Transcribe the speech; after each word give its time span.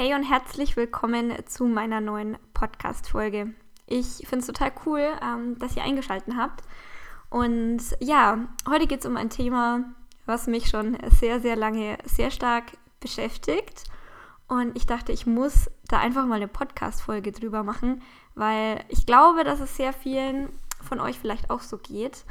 Hey 0.00 0.14
und 0.14 0.22
herzlich 0.22 0.76
willkommen 0.76 1.32
zu 1.46 1.64
meiner 1.64 2.00
neuen 2.00 2.38
Podcast-Folge. 2.54 3.52
Ich 3.88 4.28
finde 4.28 4.38
es 4.38 4.46
total 4.46 4.70
cool, 4.86 5.02
ähm, 5.20 5.58
dass 5.58 5.74
ihr 5.74 5.82
eingeschaltet 5.82 6.34
habt. 6.36 6.62
Und 7.30 7.80
ja, 7.98 8.46
heute 8.68 8.86
geht 8.86 9.00
es 9.00 9.06
um 9.06 9.16
ein 9.16 9.28
Thema, 9.28 9.92
was 10.24 10.46
mich 10.46 10.68
schon 10.68 10.96
sehr, 11.10 11.40
sehr 11.40 11.56
lange 11.56 11.98
sehr 12.04 12.30
stark 12.30 12.78
beschäftigt. 13.00 13.82
Und 14.46 14.76
ich 14.76 14.86
dachte, 14.86 15.10
ich 15.10 15.26
muss 15.26 15.68
da 15.88 15.98
einfach 15.98 16.26
mal 16.26 16.36
eine 16.36 16.46
Podcast-Folge 16.46 17.32
drüber 17.32 17.64
machen, 17.64 18.00
weil 18.36 18.84
ich 18.86 19.04
glaube, 19.04 19.42
dass 19.42 19.58
es 19.58 19.76
sehr 19.76 19.92
vielen 19.92 20.48
von 20.80 21.00
euch 21.00 21.18
vielleicht 21.18 21.50
auch 21.50 21.62
so 21.62 21.76
geht. 21.76 22.24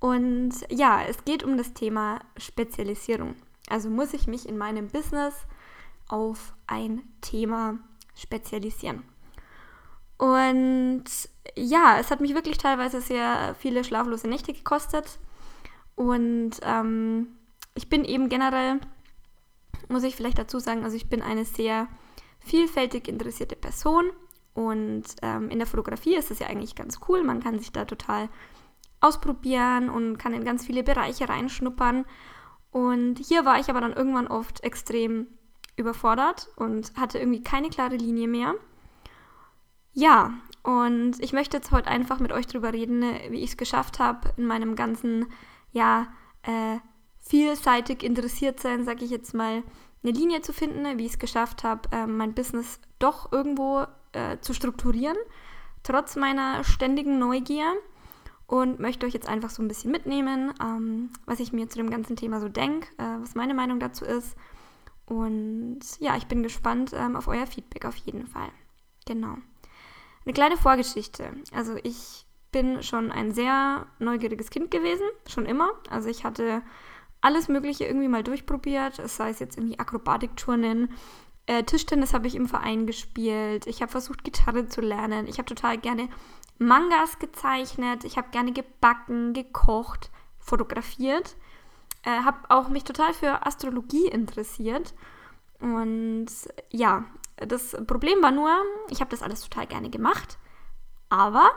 Und 0.00 0.54
ja, 0.70 1.02
es 1.02 1.26
geht 1.26 1.44
um 1.44 1.58
das 1.58 1.74
Thema 1.74 2.20
Spezialisierung. 2.38 3.34
Also 3.68 3.90
muss 3.90 4.14
ich 4.14 4.26
mich 4.26 4.48
in 4.48 4.56
meinem 4.56 4.88
Business 4.88 5.34
auf 6.08 6.55
ein 6.66 7.02
Thema 7.20 7.78
spezialisieren. 8.14 9.02
Und 10.18 11.04
ja, 11.54 11.98
es 11.98 12.10
hat 12.10 12.20
mich 12.20 12.34
wirklich 12.34 12.58
teilweise 12.58 13.00
sehr 13.00 13.54
viele 13.58 13.84
schlaflose 13.84 14.28
Nächte 14.28 14.52
gekostet. 14.52 15.18
Und 15.94 16.52
ähm, 16.62 17.28
ich 17.74 17.88
bin 17.88 18.04
eben 18.04 18.28
generell, 18.28 18.80
muss 19.88 20.04
ich 20.04 20.16
vielleicht 20.16 20.38
dazu 20.38 20.58
sagen, 20.58 20.84
also 20.84 20.96
ich 20.96 21.08
bin 21.08 21.22
eine 21.22 21.44
sehr 21.44 21.88
vielfältig 22.40 23.08
interessierte 23.08 23.56
Person. 23.56 24.10
Und 24.54 25.04
ähm, 25.20 25.50
in 25.50 25.58
der 25.58 25.66
Fotografie 25.66 26.16
ist 26.16 26.30
das 26.30 26.38
ja 26.38 26.46
eigentlich 26.46 26.74
ganz 26.74 27.00
cool. 27.08 27.22
Man 27.22 27.42
kann 27.42 27.58
sich 27.58 27.72
da 27.72 27.84
total 27.84 28.30
ausprobieren 29.00 29.90
und 29.90 30.16
kann 30.16 30.32
in 30.32 30.44
ganz 30.44 30.64
viele 30.64 30.82
Bereiche 30.82 31.28
reinschnuppern. 31.28 32.06
Und 32.70 33.18
hier 33.18 33.44
war 33.44 33.60
ich 33.60 33.68
aber 33.68 33.82
dann 33.82 33.92
irgendwann 33.92 34.26
oft 34.26 34.64
extrem 34.64 35.26
überfordert 35.76 36.48
und 36.56 36.92
hatte 36.96 37.18
irgendwie 37.18 37.42
keine 37.42 37.68
klare 37.68 37.96
Linie 37.96 38.28
mehr. 38.28 38.54
Ja, 39.92 40.34
und 40.62 41.20
ich 41.20 41.32
möchte 41.32 41.56
jetzt 41.56 41.70
heute 41.70 41.88
einfach 41.88 42.18
mit 42.18 42.32
euch 42.32 42.46
darüber 42.46 42.72
reden, 42.72 43.02
wie 43.30 43.40
ich 43.40 43.50
es 43.50 43.56
geschafft 43.56 43.98
habe, 43.98 44.32
in 44.36 44.46
meinem 44.46 44.76
ganzen, 44.76 45.26
ja, 45.72 46.08
äh, 46.42 46.78
vielseitig 47.18 48.02
interessiert 48.02 48.60
sein, 48.60 48.84
sage 48.84 49.04
ich 49.04 49.10
jetzt 49.10 49.34
mal, 49.34 49.62
eine 50.02 50.12
Linie 50.12 50.40
zu 50.42 50.52
finden, 50.52 50.98
wie 50.98 51.06
ich 51.06 51.12
es 51.12 51.18
geschafft 51.18 51.64
habe, 51.64 51.88
äh, 51.92 52.06
mein 52.06 52.34
Business 52.34 52.80
doch 52.98 53.32
irgendwo 53.32 53.86
äh, 54.12 54.38
zu 54.40 54.54
strukturieren, 54.54 55.16
trotz 55.82 56.16
meiner 56.16 56.62
ständigen 56.64 57.18
Neugier. 57.18 57.72
Und 58.48 58.78
möchte 58.78 59.06
euch 59.06 59.12
jetzt 59.12 59.28
einfach 59.28 59.50
so 59.50 59.60
ein 59.60 59.66
bisschen 59.66 59.90
mitnehmen, 59.90 60.54
ähm, 60.62 61.10
was 61.24 61.40
ich 61.40 61.52
mir 61.52 61.68
zu 61.68 61.78
dem 61.78 61.90
ganzen 61.90 62.14
Thema 62.14 62.38
so 62.38 62.48
denke, 62.48 62.86
äh, 62.96 63.20
was 63.20 63.34
meine 63.34 63.54
Meinung 63.54 63.80
dazu 63.80 64.04
ist 64.04 64.36
und 65.06 65.80
ja, 66.00 66.16
ich 66.16 66.26
bin 66.26 66.42
gespannt 66.42 66.92
ähm, 66.94 67.16
auf 67.16 67.28
euer 67.28 67.46
Feedback 67.46 67.84
auf 67.84 67.96
jeden 67.96 68.26
Fall. 68.26 68.50
Genau. 69.06 69.36
Eine 70.24 70.32
kleine 70.34 70.56
Vorgeschichte. 70.56 71.32
Also 71.52 71.76
ich 71.82 72.26
bin 72.50 72.82
schon 72.82 73.12
ein 73.12 73.32
sehr 73.32 73.86
neugieriges 73.98 74.50
Kind 74.50 74.70
gewesen, 74.70 75.06
schon 75.28 75.46
immer. 75.46 75.70
Also 75.88 76.08
ich 76.08 76.24
hatte 76.24 76.62
alles 77.20 77.48
Mögliche 77.48 77.84
irgendwie 77.84 78.08
mal 78.08 78.24
durchprobiert, 78.24 79.00
sei 79.08 79.30
es 79.30 79.38
jetzt 79.38 79.56
irgendwie 79.56 79.78
Akrobatikturnen, 79.78 80.90
äh, 81.46 81.62
Tischtennis 81.62 82.12
habe 82.12 82.26
ich 82.26 82.34
im 82.34 82.48
Verein 82.48 82.86
gespielt, 82.86 83.66
ich 83.66 83.82
habe 83.82 83.92
versucht 83.92 84.24
Gitarre 84.24 84.66
zu 84.66 84.80
lernen, 84.80 85.26
ich 85.28 85.38
habe 85.38 85.46
total 85.46 85.78
gerne 85.78 86.08
Mangas 86.58 87.18
gezeichnet, 87.18 88.04
ich 88.04 88.16
habe 88.16 88.30
gerne 88.30 88.52
gebacken, 88.52 89.32
gekocht, 89.32 90.10
fotografiert 90.38 91.36
äh, 92.06 92.22
habe 92.24 92.38
auch 92.48 92.68
mich 92.68 92.84
total 92.84 93.12
für 93.12 93.44
Astrologie 93.44 94.06
interessiert. 94.06 94.94
Und 95.60 96.28
ja, 96.70 97.04
das 97.36 97.76
Problem 97.86 98.22
war 98.22 98.30
nur, 98.30 98.50
ich 98.88 99.00
habe 99.00 99.10
das 99.10 99.22
alles 99.22 99.42
total 99.42 99.66
gerne 99.66 99.90
gemacht, 99.90 100.38
aber 101.10 101.50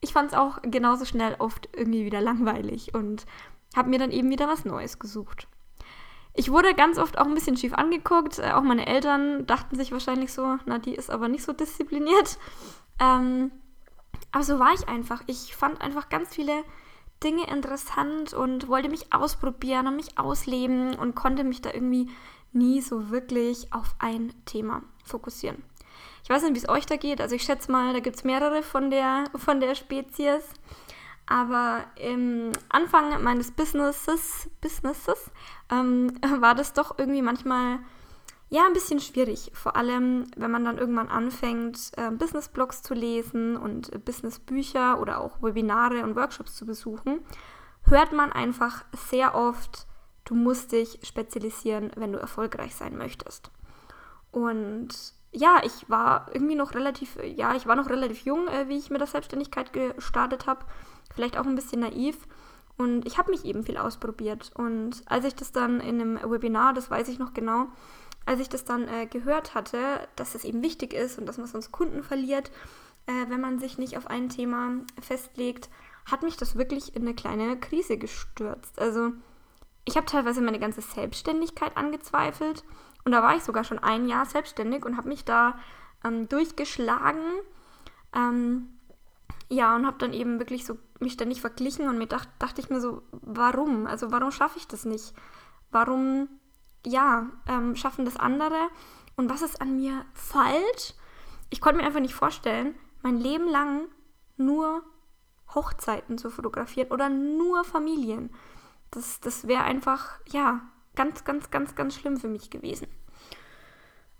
ich 0.00 0.12
fand 0.12 0.32
es 0.32 0.38
auch 0.38 0.58
genauso 0.62 1.04
schnell 1.04 1.34
oft 1.38 1.68
irgendwie 1.74 2.04
wieder 2.04 2.20
langweilig 2.20 2.94
und 2.94 3.24
habe 3.74 3.88
mir 3.88 3.98
dann 3.98 4.10
eben 4.10 4.30
wieder 4.30 4.48
was 4.48 4.64
Neues 4.64 4.98
gesucht. 4.98 5.48
Ich 6.34 6.52
wurde 6.52 6.74
ganz 6.74 6.98
oft 6.98 7.18
auch 7.18 7.26
ein 7.26 7.34
bisschen 7.34 7.56
schief 7.56 7.72
angeguckt. 7.72 8.38
Äh, 8.38 8.52
auch 8.52 8.62
meine 8.62 8.86
Eltern 8.86 9.46
dachten 9.46 9.76
sich 9.76 9.90
wahrscheinlich 9.92 10.32
so, 10.32 10.58
na, 10.66 10.78
die 10.78 10.94
ist 10.94 11.10
aber 11.10 11.26
nicht 11.28 11.42
so 11.42 11.52
diszipliniert. 11.52 12.38
Ähm, 13.00 13.50
aber 14.30 14.44
so 14.44 14.58
war 14.58 14.72
ich 14.72 14.88
einfach. 14.88 15.22
Ich 15.26 15.56
fand 15.56 15.80
einfach 15.80 16.08
ganz 16.10 16.34
viele 16.34 16.62
Dinge 17.22 17.46
interessant 17.48 18.32
und 18.32 18.68
wollte 18.68 18.88
mich 18.88 19.12
ausprobieren 19.12 19.86
und 19.86 19.96
mich 19.96 20.18
ausleben 20.18 20.94
und 20.94 21.14
konnte 21.14 21.44
mich 21.44 21.60
da 21.60 21.72
irgendwie 21.72 22.10
nie 22.52 22.80
so 22.80 23.10
wirklich 23.10 23.72
auf 23.72 23.94
ein 23.98 24.32
Thema 24.44 24.82
fokussieren. 25.04 25.62
Ich 26.22 26.30
weiß 26.30 26.42
nicht, 26.42 26.54
wie 26.54 26.58
es 26.58 26.68
euch 26.68 26.86
da 26.86 26.96
geht. 26.96 27.20
Also 27.20 27.34
ich 27.34 27.42
schätze 27.42 27.72
mal, 27.72 27.92
da 27.92 28.00
gibt 28.00 28.16
es 28.16 28.24
mehrere 28.24 28.62
von 28.62 28.90
der, 28.90 29.24
von 29.34 29.60
der 29.60 29.74
Spezies. 29.74 30.42
Aber 31.26 31.84
im 31.96 32.52
Anfang 32.70 33.22
meines 33.22 33.50
Businesses, 33.50 34.48
Businesses 34.60 35.30
ähm, 35.70 36.12
war 36.40 36.54
das 36.54 36.72
doch 36.72 36.98
irgendwie 36.98 37.22
manchmal 37.22 37.80
ja, 38.50 38.66
ein 38.66 38.72
bisschen 38.72 39.00
schwierig. 39.00 39.50
Vor 39.52 39.76
allem, 39.76 40.26
wenn 40.36 40.50
man 40.50 40.64
dann 40.64 40.78
irgendwann 40.78 41.08
anfängt, 41.08 41.92
äh, 41.96 42.10
Business-Blogs 42.10 42.82
zu 42.82 42.94
lesen 42.94 43.56
und 43.56 43.92
äh, 43.92 43.98
Business-Bücher 43.98 45.00
oder 45.00 45.20
auch 45.20 45.42
Webinare 45.42 46.02
und 46.02 46.16
Workshops 46.16 46.56
zu 46.56 46.64
besuchen, 46.64 47.20
hört 47.84 48.12
man 48.12 48.32
einfach 48.32 48.84
sehr 49.10 49.34
oft, 49.34 49.86
du 50.24 50.34
musst 50.34 50.72
dich 50.72 50.98
spezialisieren, 51.02 51.90
wenn 51.96 52.12
du 52.12 52.18
erfolgreich 52.18 52.74
sein 52.74 52.96
möchtest. 52.96 53.50
Und 54.30 54.88
ja, 55.32 55.60
ich 55.64 55.88
war 55.90 56.26
irgendwie 56.32 56.54
noch 56.54 56.74
relativ, 56.74 57.18
ja, 57.22 57.54
ich 57.54 57.66
war 57.66 57.76
noch 57.76 57.90
relativ 57.90 58.24
jung, 58.24 58.48
äh, 58.48 58.68
wie 58.68 58.78
ich 58.78 58.88
mit 58.88 59.00
der 59.00 59.08
Selbstständigkeit 59.08 59.74
gestartet 59.74 60.46
habe. 60.46 60.64
Vielleicht 61.14 61.36
auch 61.36 61.46
ein 61.46 61.54
bisschen 61.54 61.80
naiv. 61.80 62.16
Und 62.78 63.06
ich 63.06 63.18
habe 63.18 63.30
mich 63.30 63.44
eben 63.44 63.64
viel 63.64 63.76
ausprobiert. 63.76 64.52
Und 64.54 65.02
als 65.06 65.24
ich 65.24 65.34
das 65.34 65.52
dann 65.52 65.80
in 65.80 66.00
einem 66.00 66.30
Webinar, 66.30 66.72
das 66.72 66.90
weiß 66.90 67.08
ich 67.08 67.18
noch 67.18 67.34
genau, 67.34 67.66
als 68.28 68.40
ich 68.40 68.50
das 68.50 68.66
dann 68.66 68.86
äh, 68.88 69.06
gehört 69.06 69.54
hatte, 69.54 70.06
dass 70.14 70.34
es 70.34 70.44
eben 70.44 70.62
wichtig 70.62 70.92
ist 70.92 71.18
und 71.18 71.24
dass 71.24 71.38
man 71.38 71.46
sonst 71.46 71.72
Kunden 71.72 72.02
verliert, 72.02 72.50
äh, 73.06 73.30
wenn 73.30 73.40
man 73.40 73.58
sich 73.58 73.78
nicht 73.78 73.96
auf 73.96 74.06
ein 74.06 74.28
Thema 74.28 74.72
festlegt, 75.00 75.70
hat 76.04 76.22
mich 76.22 76.36
das 76.36 76.54
wirklich 76.54 76.94
in 76.94 77.02
eine 77.02 77.14
kleine 77.14 77.58
Krise 77.58 77.96
gestürzt. 77.96 78.78
Also 78.78 79.12
ich 79.86 79.96
habe 79.96 80.04
teilweise 80.04 80.42
meine 80.42 80.58
ganze 80.58 80.82
Selbstständigkeit 80.82 81.74
angezweifelt 81.74 82.64
und 83.06 83.12
da 83.12 83.22
war 83.22 83.34
ich 83.34 83.44
sogar 83.44 83.64
schon 83.64 83.78
ein 83.78 84.06
Jahr 84.06 84.26
selbstständig 84.26 84.84
und 84.84 84.98
habe 84.98 85.08
mich 85.08 85.24
da 85.24 85.58
ähm, 86.04 86.28
durchgeschlagen. 86.28 87.24
Ähm, 88.14 88.68
ja, 89.48 89.74
und 89.74 89.86
habe 89.86 89.96
dann 89.96 90.12
eben 90.12 90.38
wirklich 90.38 90.66
so 90.66 90.76
mich 91.00 91.14
ständig 91.14 91.40
verglichen 91.40 91.88
und 91.88 91.96
mir 91.96 92.06
dacht, 92.06 92.28
dachte 92.38 92.60
ich 92.60 92.68
mir 92.68 92.82
so, 92.82 93.00
warum? 93.10 93.86
Also 93.86 94.12
warum 94.12 94.32
schaffe 94.32 94.58
ich 94.58 94.68
das 94.68 94.84
nicht? 94.84 95.14
Warum 95.70 96.28
ja, 96.88 97.26
ähm, 97.46 97.76
schaffen 97.76 98.04
das 98.04 98.16
andere? 98.16 98.68
Und 99.16 99.30
was 99.30 99.42
ist 99.42 99.60
an 99.60 99.76
mir 99.76 100.04
falsch? 100.14 100.94
Ich 101.50 101.60
konnte 101.60 101.78
mir 101.78 101.86
einfach 101.86 102.00
nicht 102.00 102.14
vorstellen, 102.14 102.74
mein 103.02 103.18
Leben 103.18 103.48
lang 103.48 103.88
nur 104.36 104.82
Hochzeiten 105.54 106.18
zu 106.18 106.30
fotografieren 106.30 106.90
oder 106.90 107.08
nur 107.08 107.64
Familien. 107.64 108.30
Das, 108.90 109.20
das 109.20 109.46
wäre 109.46 109.62
einfach, 109.62 110.18
ja, 110.28 110.60
ganz, 110.94 111.24
ganz, 111.24 111.50
ganz, 111.50 111.74
ganz 111.74 111.94
schlimm 111.94 112.16
für 112.16 112.28
mich 112.28 112.50
gewesen. 112.50 112.88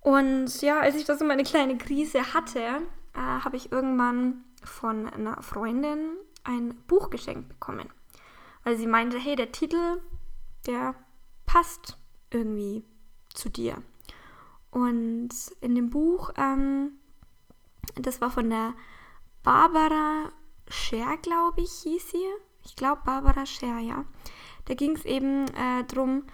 Und 0.00 0.62
ja, 0.62 0.80
als 0.80 0.94
ich 0.96 1.04
da 1.04 1.16
so 1.16 1.24
meine 1.24 1.42
kleine 1.42 1.76
Krise 1.76 2.34
hatte, 2.34 2.60
äh, 3.14 3.18
habe 3.18 3.56
ich 3.56 3.72
irgendwann 3.72 4.44
von 4.64 5.08
einer 5.08 5.42
Freundin 5.42 6.16
ein 6.44 6.74
Buch 6.86 7.10
geschenkt 7.10 7.48
bekommen. 7.48 7.88
Weil 8.64 8.76
sie 8.76 8.86
meinte, 8.86 9.18
hey, 9.18 9.36
der 9.36 9.52
Titel, 9.52 10.00
der 10.66 10.94
passt 11.46 11.98
irgendwie 12.30 12.84
zu 13.34 13.48
dir. 13.48 13.82
Und 14.70 15.30
in 15.60 15.74
dem 15.74 15.90
Buch, 15.90 16.30
ähm, 16.36 16.92
das 17.96 18.20
war 18.20 18.30
von 18.30 18.50
der 18.50 18.74
Barbara 19.42 20.30
Scher, 20.68 21.16
glaube 21.22 21.62
ich, 21.62 21.70
hieß 21.82 22.10
sie. 22.10 22.26
Ich 22.64 22.76
glaube 22.76 23.02
Barbara 23.04 23.46
Scher, 23.46 23.78
ja. 23.78 24.04
Da 24.66 24.74
ging 24.74 24.94
es 24.94 25.04
eben 25.04 25.46
äh, 25.48 25.84
darum, 25.88 26.24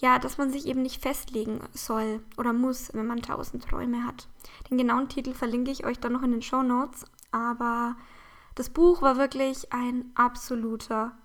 ja, 0.00 0.18
dass 0.18 0.38
man 0.38 0.50
sich 0.50 0.66
eben 0.66 0.82
nicht 0.82 1.02
festlegen 1.02 1.60
soll 1.74 2.22
oder 2.38 2.52
muss, 2.52 2.92
wenn 2.94 3.06
man 3.06 3.22
tausend 3.22 3.64
Träume 3.64 4.06
hat. 4.06 4.28
Den 4.70 4.78
genauen 4.78 5.08
Titel 5.08 5.34
verlinke 5.34 5.70
ich 5.70 5.84
euch 5.84 6.00
dann 6.00 6.12
noch 6.12 6.22
in 6.22 6.32
den 6.32 6.42
Show 6.42 6.62
Notes. 6.62 7.04
Aber 7.30 7.96
das 8.54 8.70
Buch 8.70 9.02
war 9.02 9.16
wirklich 9.16 9.72
ein 9.72 10.10
absoluter 10.14 11.16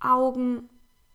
Augen- 0.00 0.68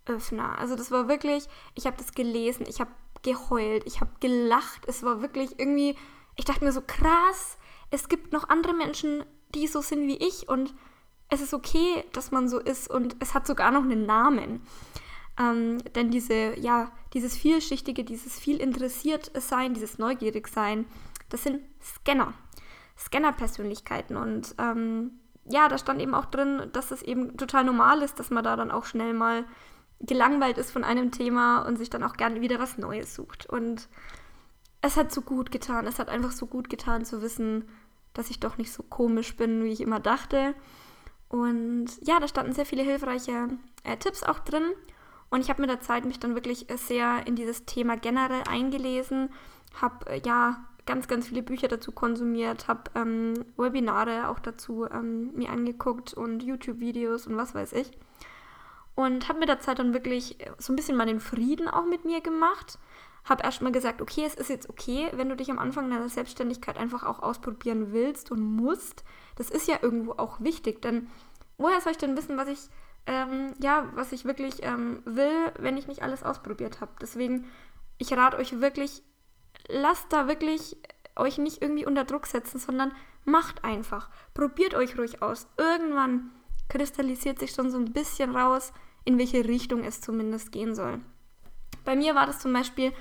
Öffner. 0.10 0.58
Also 0.58 0.76
das 0.76 0.92
war 0.92 1.08
wirklich, 1.08 1.48
ich 1.76 1.86
habe 1.86 1.98
das 1.98 2.14
gelesen, 2.14 2.66
ich 2.68 2.80
habe 2.80 2.92
geheult, 3.22 3.84
ich 3.86 4.02
habe 4.02 4.12
gelacht. 4.20 4.82
Es 4.88 5.04
war 5.04 5.22
wirklich 5.22 5.60
irgendwie, 5.60 5.96
ich 6.36 6.46
dachte 6.46 6.64
mir 6.64 6.72
so 6.72 6.82
krass, 6.86 7.58
es 7.92 8.10
gibt 8.10 8.34
noch 8.34 8.50
andere 8.50 8.74
Menschen, 8.74 9.24
die 9.56 9.68
so 9.68 9.82
sind 9.82 10.08
wie 10.08 10.18
ich 10.18 10.48
und 10.48 10.74
es 11.30 11.42
ist 11.42 11.54
okay, 11.54 12.04
dass 12.14 12.32
man 12.32 12.50
so 12.50 12.60
ist 12.60 12.90
und 12.90 13.16
es 13.20 13.34
hat 13.34 13.46
sogar 13.46 13.72
noch 13.72 13.84
einen 13.84 14.06
Namen. 14.06 14.62
Ähm, 15.40 15.78
denn 15.96 16.12
diese, 16.12 16.60
ja, 16.60 16.92
dieses 17.14 17.38
vielschichtige, 17.38 18.04
dieses 18.04 18.40
viel 18.40 18.58
interessiert 18.58 19.32
sein, 19.36 19.74
dieses 19.74 19.98
neugierig 19.98 20.48
sein, 20.48 20.86
das 21.30 21.44
sind 21.44 21.62
Scanner, 21.82 22.34
Scanner-Persönlichkeiten 22.98 24.18
und 24.18 24.56
ähm, 24.58 25.12
ja, 25.46 25.68
da 25.68 25.78
stand 25.78 26.02
eben 26.02 26.14
auch 26.14 26.26
drin, 26.26 26.70
dass 26.74 26.92
es 26.92 27.02
eben 27.02 27.38
total 27.38 27.64
normal 27.64 28.02
ist, 28.02 28.20
dass 28.20 28.30
man 28.30 28.44
da 28.44 28.56
dann 28.56 28.72
auch 28.72 28.86
schnell 28.86 29.14
mal 29.14 29.46
gelangweilt 30.00 30.58
ist 30.58 30.72
von 30.72 30.84
einem 30.84 31.12
Thema 31.12 31.62
und 31.62 31.78
sich 31.78 31.90
dann 31.90 32.04
auch 32.04 32.16
gerne 32.16 32.42
wieder 32.42 32.60
was 32.60 32.78
Neues 32.78 33.16
sucht. 33.16 33.48
Und 33.48 33.88
es 34.82 34.98
hat 34.98 35.12
so 35.12 35.22
gut 35.22 35.52
getan. 35.52 35.88
Es 35.88 36.00
hat 36.00 36.10
einfach 36.10 36.32
so 36.32 36.46
gut 36.46 36.70
getan 36.70 37.06
zu 37.06 37.22
wissen, 37.22 37.68
dass 38.14 38.30
ich 38.30 38.40
doch 38.40 38.58
nicht 38.58 38.72
so 38.72 38.84
komisch 38.84 39.36
bin, 39.36 39.64
wie 39.64 39.72
ich 39.72 39.82
immer 39.82 40.00
dachte. 40.00 40.56
Und 41.28 41.88
ja, 42.02 42.20
da 42.20 42.28
standen 42.28 42.54
sehr 42.54 42.66
viele 42.66 42.84
hilfreiche 42.84 43.50
äh, 43.84 43.98
Tipps 43.98 44.24
auch 44.24 44.40
drin. 44.40 44.64
Und 45.30 45.42
ich 45.42 45.50
habe 45.50 45.62
mit 45.62 45.70
der 45.70 45.82
Zeit 45.82 46.06
mich 46.06 46.20
dann 46.20 46.34
wirklich 46.34 46.66
sehr 46.76 47.28
in 47.28 47.36
dieses 47.36 47.66
Thema 47.66 47.98
generell 47.98 48.44
eingelesen, 48.50 49.30
habe 49.80 50.10
äh, 50.10 50.22
ja 50.26 50.66
ganz, 50.88 51.08
ganz 51.08 51.28
viele 51.28 51.44
Bücher 51.44 51.68
dazu 51.68 51.92
konsumiert, 51.92 52.68
habe 52.68 52.90
ähm, 52.96 53.46
Webinare 53.58 54.28
auch 54.30 54.40
dazu 54.40 54.88
ähm, 54.90 55.32
mir 55.36 55.52
angeguckt 55.52 56.16
und 56.16 56.42
YouTube-Videos 56.42 57.28
und 57.28 57.38
was 57.38 57.54
weiß 57.54 57.74
ich. 57.74 57.92
Und 59.00 59.30
habe 59.30 59.40
mit 59.40 59.48
der 59.48 59.62
Zeit 59.62 59.80
dann 59.80 59.94
wirklich 59.94 60.38
so 60.58 60.74
ein 60.74 60.76
bisschen 60.76 60.98
mal 60.98 61.06
den 61.06 61.22
Frieden 61.22 61.70
auch 61.70 61.86
mit 61.86 62.04
mir 62.04 62.20
gemacht. 62.20 62.78
Habe 63.24 63.44
erstmal 63.44 63.72
gesagt, 63.72 64.02
okay, 64.02 64.26
es 64.26 64.36
ist 64.36 64.50
jetzt 64.50 64.70
okay, 64.70 65.08
wenn 65.14 65.30
du 65.30 65.38
dich 65.38 65.50
am 65.50 65.58
Anfang 65.58 65.90
deiner 65.90 66.10
Selbstständigkeit 66.10 66.76
einfach 66.76 67.04
auch 67.04 67.24
ausprobieren 67.24 67.94
willst 67.94 68.30
und 68.30 68.42
musst. 68.42 69.06
Das 69.38 69.50
ist 69.50 69.70
ja 69.70 69.78
irgendwo 69.82 70.12
auch 70.18 70.42
wichtig, 70.42 70.82
denn 70.82 71.08
woher 71.58 71.80
soll 71.80 71.94
ich 71.94 71.98
denn 71.98 72.18
wissen, 72.18 72.36
was 72.36 72.50
ich, 72.50 72.60
ähm, 73.06 73.54
ja, 73.62 73.90
was 73.96 74.12
ich 74.12 74.26
wirklich 74.26 74.64
ähm, 74.64 75.02
will, 75.06 75.54
wenn 75.58 75.78
ich 75.78 75.88
nicht 75.88 76.04
alles 76.04 76.24
ausprobiert 76.24 76.82
habe? 76.82 76.92
Deswegen, 77.02 77.48
ich 78.00 78.12
rate 78.12 78.36
euch 78.36 78.60
wirklich, 78.60 79.02
lasst 79.70 80.12
da 80.12 80.28
wirklich 80.28 80.76
euch 81.16 81.38
nicht 81.38 81.62
irgendwie 81.62 81.86
unter 81.86 82.04
Druck 82.04 82.26
setzen, 82.26 82.60
sondern 82.60 82.92
macht 83.24 83.64
einfach. 83.64 84.10
Probiert 84.34 84.74
euch 84.74 84.98
ruhig 84.98 85.22
aus. 85.22 85.48
Irgendwann 85.56 86.32
kristallisiert 86.68 87.40
sich 87.40 87.52
schon 87.52 87.72
so 87.72 87.78
ein 87.78 87.94
bisschen 87.94 88.36
raus, 88.36 88.74
in 89.06 89.18
welche 89.18 89.46
Richtung 89.46 89.84
es 89.84 90.02
zumindest 90.02 90.52
gehen 90.52 90.76
soll. 90.76 91.00
Bei 91.86 91.96
mir 91.96 92.16
war 92.16 92.26
das 92.26 92.40
zum 92.40 92.54
Beispiel 92.54 92.94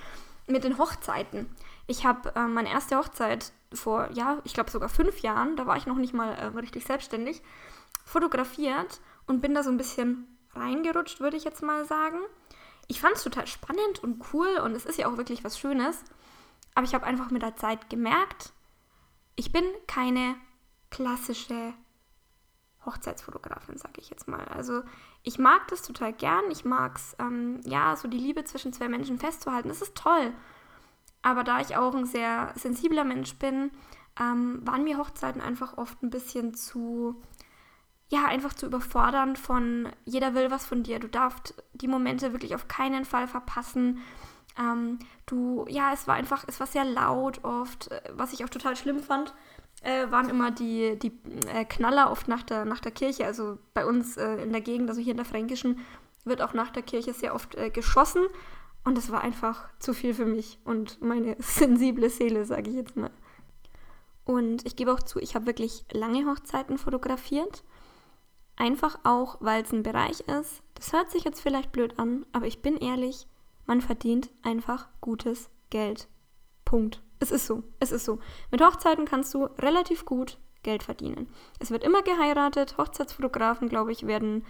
mit 0.47 0.65
den 0.65 0.79
Hochzeiten. 0.79 1.49
Ich 1.87 2.05
habe 2.05 2.35
äh, 2.35 2.47
meine 2.47 2.71
erste 2.71 2.97
Hochzeit 2.97 3.53
vor, 3.73 4.11
ja, 4.12 4.39
ich 4.45 4.55
glaube 4.55 4.71
sogar 4.71 4.89
fünf 4.89 5.21
Jahren, 5.21 5.56
da 5.56 5.67
war 5.67 5.77
ich 5.77 5.87
noch 5.87 5.97
nicht 5.97 6.15
mal 6.15 6.33
äh, 6.33 6.47
richtig 6.47 6.87
selbstständig, 6.87 7.43
fotografiert 8.05 9.00
und 9.27 9.41
bin 9.41 9.55
da 9.55 9.62
so 9.62 9.71
ein 9.71 9.77
bisschen 9.77 10.27
reingerutscht, 10.55 11.21
würde 11.21 11.37
ich 11.37 11.45
jetzt 11.45 11.62
mal 11.62 11.85
sagen. 11.85 12.19
Ich 12.87 13.00
fand 13.00 13.17
es 13.17 13.25
total 13.25 13.47
spannend 13.47 14.03
und 14.03 14.25
cool 14.33 14.59
und 14.65 14.75
es 14.75 14.87
ist 14.87 14.99
ja 14.99 15.06
auch 15.06 15.19
wirklich 15.19 15.45
was 15.45 15.59
Schönes. 15.59 16.03
Aber 16.75 16.87
ich 16.87 16.95
habe 16.95 17.06
einfach 17.06 17.31
mit 17.31 17.43
der 17.43 17.56
Zeit 17.56 17.91
gemerkt, 17.91 18.53
ich 19.37 19.53
bin 19.53 19.65
keine 19.87 20.37
klassische 20.91 21.75
Hochzeitsfotografin, 22.88 23.79
sage 23.79 24.00
ich 24.00 24.11
jetzt 24.11 24.29
mal. 24.29 24.44
Also 24.49 24.82
ich 25.23 25.38
mag 25.38 25.69
das 25.69 25.82
total 25.82 26.12
gern. 26.12 26.50
Ich 26.50 26.64
mag 26.64 26.96
es, 26.96 27.14
ähm, 27.19 27.61
ja, 27.64 27.94
so 27.96 28.08
die 28.08 28.19
Liebe 28.19 28.44
zwischen 28.44 28.73
zwei 28.73 28.88
Menschen 28.88 29.19
festzuhalten. 29.19 29.69
Das 29.69 29.82
ist 29.82 29.94
toll. 29.94 30.32
Aber 31.23 31.44
da 31.44 31.61
ich 31.61 31.76
auch 31.76 31.94
ein 31.94 32.06
sehr 32.06 32.52
sensibler 32.56 33.05
Mensch 33.05 33.35
bin, 33.38 33.70
ähm, 34.19 34.61
waren 34.67 34.85
mir 34.85 34.99
Hochzeiten 34.99 35.40
einfach 35.40 35.76
oft 35.76 36.02
ein 36.02 36.11
bisschen 36.11 36.55
zu, 36.55 37.20
ja, 38.08 38.25
einfach 38.25 38.55
zu 38.55 38.67
überfordernd 38.67 39.38
von 39.38 39.88
jeder 40.05 40.35
will 40.35 40.50
was 40.50 40.67
von 40.67 40.82
dir. 40.82 40.99
Du 40.99 41.08
darfst 41.08 41.62
die 41.75 41.88
Momente 41.88 42.32
wirklich 42.32 42.55
auf 42.55 42.69
keinen 42.69 43.05
Fall 43.05 43.29
verpassen. 43.29 44.00
Ähm, 44.58 44.99
du, 45.26 45.67
ja, 45.69 45.93
es 45.93 46.08
war 46.08 46.14
einfach, 46.14 46.44
es 46.49 46.58
war 46.58 46.67
sehr 46.67 46.85
laut 46.85 47.44
oft, 47.44 47.90
äh, 47.90 48.00
was 48.12 48.32
ich 48.32 48.44
auch 48.44 48.49
total 48.49 48.76
schlimm 48.76 49.00
fand. 49.00 49.35
Äh, 49.83 50.11
waren 50.11 50.29
immer 50.29 50.51
die, 50.51 50.99
die 50.99 51.13
äh, 51.55 51.65
Knaller 51.65 52.11
oft 52.11 52.27
nach 52.27 52.43
der, 52.43 52.65
nach 52.65 52.81
der 52.81 52.93
Kirche. 52.93 53.27
Also 53.27 53.59
bei 53.75 53.87
uns 53.87 54.17
äh, 54.17 54.43
in 54.43 54.53
der 54.53 54.61
Gegend, 54.61 54.89
also 54.89 55.01
hier 55.01 55.13
in 55.13 55.19
der 55.19 55.27
Fränkischen, 55.27 55.81
wird 56.25 56.43
auch 56.43 56.53
nach 56.53 56.71
der 56.71 56.83
Kirche 56.83 57.13
sehr 57.13 57.35
oft 57.35 57.55
äh, 57.55 57.71
geschossen. 57.71 58.23
Und 58.85 58.99
es 58.99 59.11
war 59.13 59.21
einfach 59.21 59.69
zu 59.79 59.93
viel 59.93 60.15
für 60.15 60.27
mich 60.27 60.59
und 60.65 61.01
meine 61.03 61.37
sensible 61.41 62.11
Seele, 62.11 62.45
sage 62.45 62.71
ich 62.71 62.77
jetzt 62.77 62.97
mal. 62.97 63.11
Und 64.25 64.67
ich 64.67 64.77
gebe 64.77 64.93
auch 64.93 65.03
zu, 65.03 65.21
ich 65.21 65.35
habe 65.35 65.47
wirklich 65.47 65.85
lange 65.93 66.27
Hochzeiten 66.27 66.77
fotografiert. 66.77 67.65
Einfach 68.57 68.99
auch, 69.05 69.37
weil 69.41 69.63
es 69.63 69.73
ein 69.73 69.83
Bereich 69.83 70.21
ist. 70.21 70.63
Das 70.75 70.93
hört 70.93 71.11
sich 71.11 71.25
jetzt 71.25 71.41
vielleicht 71.41 71.71
blöd 71.73 71.99
an, 71.99 72.27
aber 72.33 72.47
ich 72.47 72.61
bin 72.61 72.77
ehrlich, 72.77 73.27
man 73.67 73.81
verdient 73.81 74.31
einfach 74.43 74.89
gutes 75.01 75.49
Geld. 75.71 76.09
Punkt. 76.65 77.01
Es 77.20 77.31
ist 77.31 77.47
so. 77.47 77.62
Es 77.81 77.93
ist 77.93 78.05
so. 78.05 78.19
Mit 78.50 78.62
Hochzeiten 78.62 79.05
kannst 79.05 79.35
du 79.35 79.44
relativ 79.59 80.05
gut 80.05 80.38
Geld 80.62 80.82
verdienen. 80.82 81.29
Es 81.59 81.70
wird 81.70 81.85
immer 81.85 82.03
geheiratet. 82.03 82.76
Hochzeitsfotografen, 82.79 83.69
glaube 83.69 83.93
ich, 83.93 84.06
werden 84.06 84.44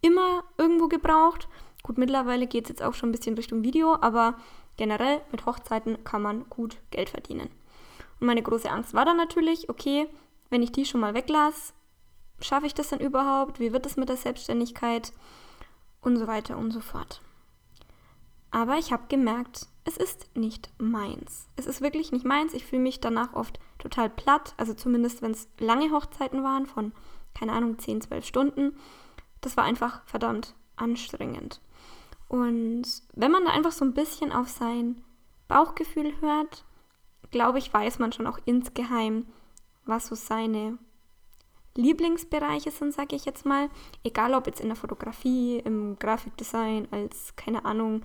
immer 0.00 0.44
irgendwo 0.58 0.88
gebraucht. 0.88 1.48
Gut, 1.82 1.98
mittlerweile 1.98 2.46
geht 2.46 2.64
es 2.64 2.70
jetzt 2.70 2.82
auch 2.82 2.94
schon 2.94 3.10
ein 3.10 3.12
bisschen 3.12 3.34
Richtung 3.34 3.62
Video, 3.62 3.96
aber 4.00 4.36
generell 4.76 5.20
mit 5.32 5.46
Hochzeiten 5.46 6.02
kann 6.04 6.22
man 6.22 6.48
gut 6.48 6.78
Geld 6.90 7.10
verdienen. 7.10 7.50
Und 8.20 8.26
meine 8.26 8.42
große 8.42 8.70
Angst 8.70 8.94
war 8.94 9.04
dann 9.04 9.16
natürlich, 9.16 9.68
okay, 9.68 10.08
wenn 10.50 10.62
ich 10.62 10.72
die 10.72 10.84
schon 10.84 11.00
mal 11.00 11.14
weglasse, 11.14 11.72
schaffe 12.40 12.66
ich 12.66 12.74
das 12.74 12.90
dann 12.90 13.00
überhaupt? 13.00 13.60
Wie 13.60 13.72
wird 13.72 13.86
es 13.86 13.96
mit 13.96 14.08
der 14.08 14.16
Selbstständigkeit? 14.16 15.12
Und 16.00 16.16
so 16.16 16.26
weiter 16.26 16.58
und 16.58 16.70
so 16.70 16.80
fort. 16.80 17.20
Aber 18.54 18.78
ich 18.78 18.92
habe 18.92 19.08
gemerkt, 19.08 19.66
es 19.84 19.96
ist 19.96 20.28
nicht 20.36 20.70
meins. 20.78 21.48
Es 21.56 21.66
ist 21.66 21.80
wirklich 21.80 22.12
nicht 22.12 22.24
meins. 22.24 22.54
Ich 22.54 22.64
fühle 22.64 22.82
mich 22.82 23.00
danach 23.00 23.32
oft 23.32 23.58
total 23.78 24.08
platt. 24.08 24.54
Also 24.56 24.74
zumindest, 24.74 25.22
wenn 25.22 25.32
es 25.32 25.48
lange 25.58 25.90
Hochzeiten 25.90 26.44
waren 26.44 26.66
von, 26.66 26.92
keine 27.34 27.50
Ahnung, 27.50 27.80
10, 27.80 28.02
12 28.02 28.24
Stunden. 28.24 28.76
Das 29.40 29.56
war 29.56 29.64
einfach 29.64 30.04
verdammt 30.06 30.54
anstrengend. 30.76 31.60
Und 32.28 32.84
wenn 33.14 33.32
man 33.32 33.44
da 33.44 33.50
einfach 33.50 33.72
so 33.72 33.84
ein 33.84 33.92
bisschen 33.92 34.30
auf 34.30 34.48
sein 34.48 35.02
Bauchgefühl 35.48 36.12
hört, 36.20 36.64
glaube 37.32 37.58
ich, 37.58 37.74
weiß 37.74 37.98
man 37.98 38.12
schon 38.12 38.28
auch 38.28 38.38
insgeheim, 38.44 39.26
was 39.84 40.06
so 40.06 40.14
seine 40.14 40.78
Lieblingsbereiche 41.74 42.70
sind, 42.70 42.94
sage 42.94 43.16
ich 43.16 43.24
jetzt 43.24 43.46
mal. 43.46 43.68
Egal 44.04 44.32
ob 44.32 44.46
jetzt 44.46 44.60
in 44.60 44.68
der 44.68 44.76
Fotografie, 44.76 45.58
im 45.58 45.98
Grafikdesign, 45.98 46.86
als, 46.92 47.34
keine 47.34 47.64
Ahnung, 47.64 48.02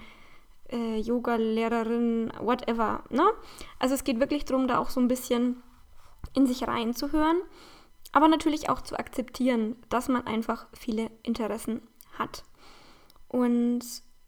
äh, 0.71 0.97
Yoga-Lehrerin, 0.97 2.31
whatever. 2.39 3.03
Ne? 3.09 3.23
Also 3.79 3.95
es 3.95 4.03
geht 4.03 4.19
wirklich 4.19 4.45
darum, 4.45 4.67
da 4.67 4.77
auch 4.77 4.89
so 4.89 4.99
ein 4.99 5.07
bisschen 5.07 5.63
in 6.33 6.45
sich 6.45 6.67
reinzuhören, 6.67 7.37
aber 8.11 8.27
natürlich 8.27 8.69
auch 8.69 8.81
zu 8.81 8.97
akzeptieren, 8.97 9.75
dass 9.89 10.07
man 10.07 10.25
einfach 10.25 10.67
viele 10.73 11.11
Interessen 11.23 11.81
hat. 12.17 12.43
Und 13.27 13.81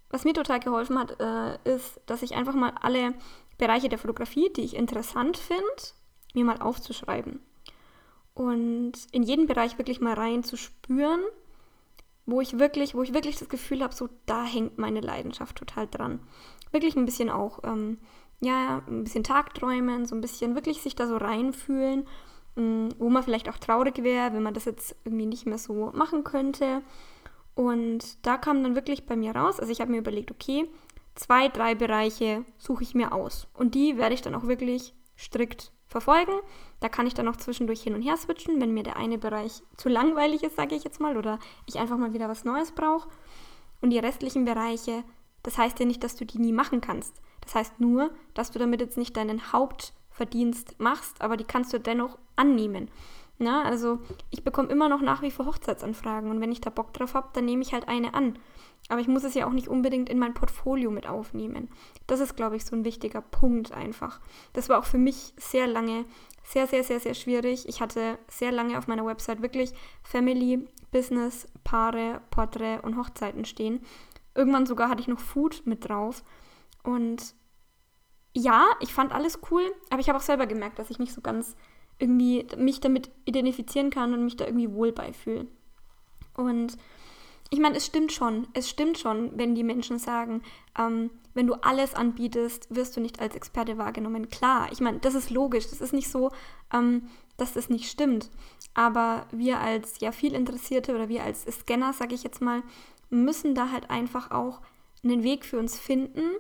was 0.10 0.24
mir 0.24 0.34
total 0.34 0.60
geholfen 0.60 1.00
hat, 1.00 1.20
äh, 1.20 1.76
ist, 1.76 2.00
dass 2.06 2.22
ich 2.22 2.36
einfach 2.36 2.54
mal 2.54 2.74
alle 2.82 3.14
Bereiche 3.58 3.90
der 3.90 4.00
Fotografie, 4.00 4.52
die 4.56 4.62
ich 4.62 4.76
interessant 4.76 5.38
finde, 5.38 5.64
mir 6.34 6.46
mal 6.46 6.62
aufzuschreiben. 6.62 7.42
Und 8.34 8.94
in 9.12 9.24
jeden 9.24 9.48
Bereich 9.48 9.78
wirklich 9.78 10.00
mal 10.00 10.14
reinzuspüren 10.14 11.22
wo 12.32 12.42
ich 12.42 12.58
wirklich, 12.58 12.96
wo 12.96 13.04
ich 13.04 13.14
wirklich 13.14 13.38
das 13.38 13.50
Gefühl 13.50 13.84
habe, 13.84 13.94
so 13.94 14.10
da 14.26 14.44
hängt 14.44 14.78
meine 14.78 15.02
Leidenschaft 15.02 15.58
total 15.58 15.88
dran. 15.88 16.20
Wirklich 16.72 16.96
ein 16.96 17.06
bisschen 17.06 17.30
auch, 17.30 17.60
ähm, 17.64 18.00
ja, 18.40 18.82
ein 18.88 19.04
bisschen 19.04 19.24
Tagträumen, 19.24 20.06
so 20.06 20.16
ein 20.16 20.22
bisschen 20.22 20.56
wirklich 20.56 20.82
sich 20.82 20.96
da 20.96 21.08
so 21.08 21.18
reinfühlen, 21.18 22.08
ähm, 22.58 22.90
wo 22.98 23.10
man 23.10 23.24
vielleicht 23.24 23.50
auch 23.50 23.58
traurig 23.58 24.04
wäre, 24.04 24.34
wenn 24.34 24.44
man 24.44 24.54
das 24.54 24.66
jetzt 24.66 24.96
irgendwie 25.04 25.26
nicht 25.26 25.46
mehr 25.46 25.58
so 25.58 25.92
machen 25.94 26.24
könnte. 26.24 26.82
Und 27.54 28.26
da 28.26 28.38
kam 28.38 28.64
dann 28.64 28.76
wirklich 28.76 29.06
bei 29.06 29.16
mir 29.16 29.36
raus, 29.36 29.60
also 29.60 29.72
ich 29.72 29.82
habe 29.82 29.92
mir 29.92 30.00
überlegt, 30.00 30.32
okay, 30.32 30.70
zwei, 31.16 31.50
drei 31.50 31.76
Bereiche 31.76 32.46
suche 32.58 32.84
ich 32.84 32.96
mir 32.96 33.12
aus. 33.12 33.48
Und 33.54 33.76
die 33.76 33.98
werde 33.98 34.16
ich 34.16 34.22
dann 34.22 34.36
auch 34.36 34.48
wirklich 34.48 34.94
strikt 35.18 35.72
verfolgen. 35.92 36.34
Da 36.80 36.90
kann 36.90 37.06
ich 37.06 37.14
dann 37.14 37.28
auch 37.28 37.36
zwischendurch 37.36 37.84
hin 37.84 37.94
und 37.94 38.02
her 38.02 38.18
switchen, 38.18 38.60
wenn 38.60 38.74
mir 38.74 38.84
der 38.84 38.96
eine 38.96 39.18
Bereich 39.18 39.62
zu 39.78 39.90
langweilig 39.90 40.42
ist, 40.42 40.56
sage 40.56 40.74
ich 40.74 40.84
jetzt 40.84 41.02
mal, 41.02 41.18
oder 41.18 41.38
ich 41.68 41.78
einfach 41.78 41.98
mal 41.98 42.14
wieder 42.14 42.30
was 42.30 42.46
Neues 42.46 42.72
brauche. 42.72 43.10
Und 43.82 43.90
die 43.92 44.00
restlichen 44.00 44.46
Bereiche, 44.46 45.04
das 45.44 45.58
heißt 45.58 45.80
ja 45.80 45.86
nicht, 45.86 46.04
dass 46.04 46.16
du 46.16 46.26
die 46.26 46.40
nie 46.40 46.54
machen 46.54 46.82
kannst. 46.82 47.22
Das 47.42 47.56
heißt 47.56 47.80
nur, 47.80 48.12
dass 48.34 48.52
du 48.52 48.60
damit 48.60 48.80
jetzt 48.80 48.98
nicht 48.98 49.18
deinen 49.18 49.52
Hauptverdienst 49.52 50.80
machst, 50.80 51.22
aber 51.22 51.36
die 51.36 51.44
kannst 51.44 51.74
du 51.74 51.80
dennoch 51.80 52.18
annehmen. 52.36 52.90
Na, 53.42 53.64
also 53.64 53.98
ich 54.30 54.44
bekomme 54.44 54.70
immer 54.70 54.88
noch 54.88 55.02
nach 55.02 55.24
wie 55.24 55.32
vor 55.32 55.48
Hochzeitsanfragen 55.48 56.30
und 56.30 56.42
wenn 56.42 56.52
ich 56.52 56.62
da 56.62 56.70
Bock 56.70 56.94
drauf 56.94 57.16
habe, 57.16 57.30
dann 57.34 57.46
nehme 57.46 57.64
ich 57.64 57.74
halt 57.74 57.88
eine 57.88 58.14
an. 58.14 58.38
Aber 58.88 59.02
ich 59.02 59.08
muss 59.08 59.24
es 59.24 59.34
ja 59.34 59.48
auch 59.48 59.52
nicht 59.52 59.68
unbedingt 59.68 60.10
in 60.10 60.20
mein 60.20 60.36
Portfolio 60.36 60.92
mit 60.92 61.08
aufnehmen. 61.08 61.68
Das 62.06 62.20
ist, 62.20 62.36
glaube 62.36 62.56
ich, 62.56 62.66
so 62.66 62.76
ein 62.76 62.86
wichtiger 62.86 63.22
Punkt 63.22 63.72
einfach. 63.72 64.22
Das 64.54 64.70
war 64.70 64.78
auch 64.78 64.86
für 64.86 65.00
mich 65.00 65.34
sehr 65.38 65.66
lange 65.66 66.06
sehr, 66.44 66.68
sehr, 66.68 66.84
sehr, 66.84 67.00
sehr 67.00 67.16
schwierig. 67.16 67.68
Ich 67.68 67.82
hatte 67.82 68.20
sehr 68.28 68.52
lange 68.52 68.78
auf 68.78 68.86
meiner 68.86 69.08
Website 69.08 69.42
wirklich 69.42 69.74
Family, 70.04 70.68
Business, 70.92 71.48
Paare, 71.64 72.22
Porträt 72.30 72.80
und 72.84 72.96
Hochzeiten 72.96 73.46
stehen. 73.46 73.82
Irgendwann 74.36 74.68
sogar 74.68 74.90
hatte 74.90 75.02
ich 75.02 75.08
noch 75.08 75.20
Food 75.20 75.64
mit 75.66 75.90
drauf. 75.90 76.24
Und 76.84 77.34
ja, 78.34 78.66
ich 78.82 78.94
fand 78.94 79.12
alles 79.14 79.40
cool, 79.50 79.64
aber 79.90 80.00
ich 80.00 80.10
habe 80.10 80.20
auch 80.20 80.24
selber 80.24 80.46
gemerkt, 80.46 80.78
dass 80.78 80.92
ich 80.92 81.00
nicht 81.00 81.14
so 81.14 81.22
ganz 81.22 81.56
irgendwie 82.02 82.46
mich 82.58 82.80
damit 82.80 83.10
identifizieren 83.26 83.90
kann 83.90 84.14
und 84.14 84.26
mich 84.26 84.36
da 84.36 84.46
irgendwie 84.46 84.74
wohl 84.74 84.92
beifühle. 84.92 85.48
Und 86.36 86.78
ich 87.50 87.60
meine, 87.60 87.76
es 87.76 87.86
stimmt 87.86 88.12
schon, 88.12 88.48
es 88.54 88.70
stimmt 88.70 88.98
schon, 88.98 89.38
wenn 89.38 89.56
die 89.56 89.64
Menschen 89.64 90.00
sagen, 90.00 90.42
ähm, 90.78 91.12
wenn 91.34 91.48
du 91.48 91.54
alles 91.56 91.94
anbietest, 91.94 92.74
wirst 92.74 92.96
du 92.96 93.02
nicht 93.02 93.20
als 93.20 93.36
Experte 93.36 93.78
wahrgenommen. 93.78 94.30
Klar, 94.30 94.70
ich 94.72 94.80
meine, 94.80 95.00
das 95.00 95.16
ist 95.16 95.30
logisch, 95.30 95.70
das 95.70 95.82
ist 95.82 95.94
nicht 95.94 96.10
so, 96.10 96.32
ähm, 96.74 97.10
dass 97.38 97.54
das 97.54 97.70
nicht 97.70 97.90
stimmt. 97.90 98.30
Aber 98.74 99.28
wir 99.32 99.60
als 99.60 100.00
ja 100.00 100.12
viel 100.12 100.34
Interessierte 100.34 100.96
oder 100.96 101.10
wir 101.10 101.24
als 101.24 101.44
Scanner, 101.44 101.94
sage 101.94 102.16
ich 102.16 102.24
jetzt 102.24 102.42
mal, 102.42 102.64
müssen 103.10 103.54
da 103.54 103.72
halt 103.72 103.90
einfach 103.90 104.32
auch 104.32 104.62
einen 105.04 105.24
Weg 105.24 105.46
für 105.46 105.60
uns 105.60 105.78
finden. 105.78 106.32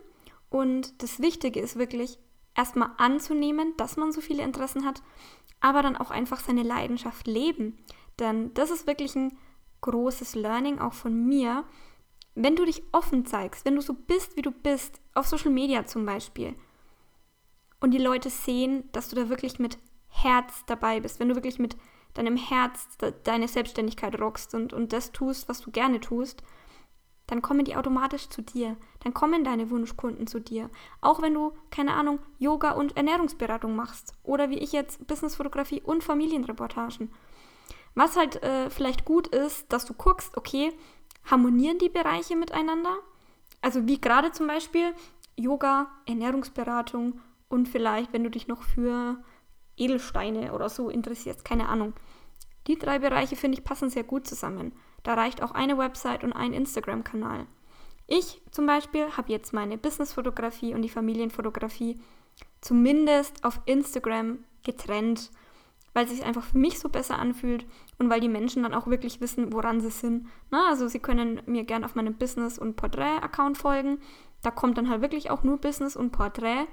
Und 0.49 1.01
das 1.03 1.19
Wichtige 1.19 1.59
ist 1.59 1.77
wirklich, 1.77 2.19
erstmal 2.55 2.91
anzunehmen, 2.98 3.74
dass 3.77 3.98
man 3.98 4.12
so 4.12 4.22
viele 4.22 4.43
Interessen 4.43 4.86
hat, 4.86 5.01
aber 5.60 5.81
dann 5.81 5.96
auch 5.96 6.12
einfach 6.12 6.39
seine 6.39 6.63
Leidenschaft 6.63 7.27
leben. 7.27 7.77
Denn 8.20 8.53
das 8.53 8.72
ist 8.72 8.88
wirklich 8.88 9.15
ein 9.15 9.38
großes 9.81 10.36
Learning 10.36 10.79
auch 10.79 10.93
von 10.93 11.27
mir. 11.27 11.63
Wenn 12.36 12.55
du 12.55 12.65
dich 12.65 12.84
offen 12.91 13.25
zeigst, 13.25 13.65
wenn 13.65 13.75
du 13.75 13.81
so 13.81 13.93
bist, 13.93 14.38
wie 14.38 14.41
du 14.41 14.51
bist, 14.51 15.01
auf 15.13 15.27
Social 15.27 15.51
Media 15.51 15.86
zum 15.86 16.05
Beispiel, 16.05 16.55
und 17.81 17.91
die 17.91 17.98
Leute 17.98 18.29
sehen, 18.29 18.88
dass 18.91 19.10
du 19.10 19.15
da 19.15 19.27
wirklich 19.27 19.60
mit 19.60 19.77
Herz 20.08 20.63
dabei 20.67 21.00
bist, 21.00 21.20
wenn 21.20 21.29
du 21.29 21.36
wirklich 21.36 21.60
mit 21.60 21.75
deinem 22.13 22.38
Herz 22.38 22.88
deine 23.24 23.48
Selbstständigkeit 23.48 24.20
rockst 24.20 24.53
und, 24.53 24.72
und 24.72 24.93
das 24.93 25.12
tust, 25.12 25.50
was 25.50 25.62
du 25.62 25.72
gerne 25.72 26.00
tust, 26.00 26.43
dann 27.31 27.41
kommen 27.41 27.63
die 27.63 27.77
automatisch 27.77 28.27
zu 28.27 28.41
dir. 28.41 28.75
Dann 29.05 29.13
kommen 29.13 29.45
deine 29.45 29.69
Wunschkunden 29.69 30.27
zu 30.27 30.41
dir. 30.41 30.69
Auch 31.00 31.21
wenn 31.21 31.33
du, 31.33 31.53
keine 31.69 31.93
Ahnung, 31.93 32.19
Yoga 32.39 32.71
und 32.71 32.97
Ernährungsberatung 32.97 33.73
machst. 33.73 34.13
Oder 34.21 34.50
wie 34.50 34.57
ich 34.57 34.73
jetzt 34.73 35.07
Businessfotografie 35.07 35.81
und 35.81 36.03
Familienreportagen. 36.03 37.09
Was 37.95 38.17
halt 38.17 38.43
äh, 38.43 38.69
vielleicht 38.69 39.05
gut 39.05 39.27
ist, 39.27 39.71
dass 39.71 39.85
du 39.85 39.93
guckst, 39.93 40.35
okay, 40.35 40.73
harmonieren 41.23 41.77
die 41.77 41.88
Bereiche 41.88 42.35
miteinander? 42.35 42.97
Also 43.61 43.88
wie 43.88 44.01
gerade 44.01 44.33
zum 44.33 44.47
Beispiel 44.47 44.93
Yoga, 45.38 45.89
Ernährungsberatung 46.05 47.21
und 47.47 47.69
vielleicht, 47.69 48.11
wenn 48.11 48.25
du 48.25 48.29
dich 48.29 48.50
noch 48.50 48.63
für 48.63 49.23
Edelsteine 49.77 50.51
oder 50.51 50.67
so 50.67 50.89
interessierst, 50.89 51.45
keine 51.45 51.69
Ahnung. 51.69 51.93
Die 52.67 52.77
drei 52.77 52.99
Bereiche, 52.99 53.35
finde 53.35 53.57
ich, 53.57 53.63
passen 53.63 53.89
sehr 53.89 54.03
gut 54.03 54.27
zusammen. 54.27 54.73
Da 55.03 55.15
reicht 55.15 55.41
auch 55.41 55.51
eine 55.51 55.77
Website 55.77 56.23
und 56.23 56.33
ein 56.33 56.53
Instagram-Kanal. 56.53 57.47
Ich 58.07 58.41
zum 58.51 58.65
Beispiel 58.65 59.11
habe 59.15 59.31
jetzt 59.31 59.53
meine 59.53 59.77
Business-Fotografie 59.77 60.73
und 60.73 60.81
die 60.81 60.89
Familienfotografie 60.89 61.99
zumindest 62.59 63.43
auf 63.43 63.61
Instagram 63.65 64.39
getrennt, 64.63 65.31
weil 65.93 66.05
es 66.05 66.11
sich 66.11 66.23
einfach 66.23 66.43
für 66.43 66.57
mich 66.57 66.79
so 66.79 66.89
besser 66.89 67.17
anfühlt 67.17 67.65
und 67.97 68.09
weil 68.09 68.19
die 68.19 68.29
Menschen 68.29 68.63
dann 68.63 68.73
auch 68.73 68.87
wirklich 68.87 69.21
wissen, 69.21 69.53
woran 69.53 69.81
sie 69.81 69.89
sind. 69.89 70.27
Na, 70.49 70.69
also 70.69 70.87
sie 70.87 70.99
können 70.99 71.41
mir 71.45 71.63
gerne 71.63 71.85
auf 71.85 71.95
meinem 71.95 72.15
Business- 72.15 72.59
und 72.59 72.75
Porträt-Account 72.75 73.57
folgen. 73.57 73.99
Da 74.41 74.51
kommt 74.51 74.77
dann 74.77 74.89
halt 74.89 75.01
wirklich 75.01 75.29
auch 75.29 75.43
nur 75.43 75.57
Business 75.57 75.95
und 75.95 76.11
Porträt. 76.11 76.67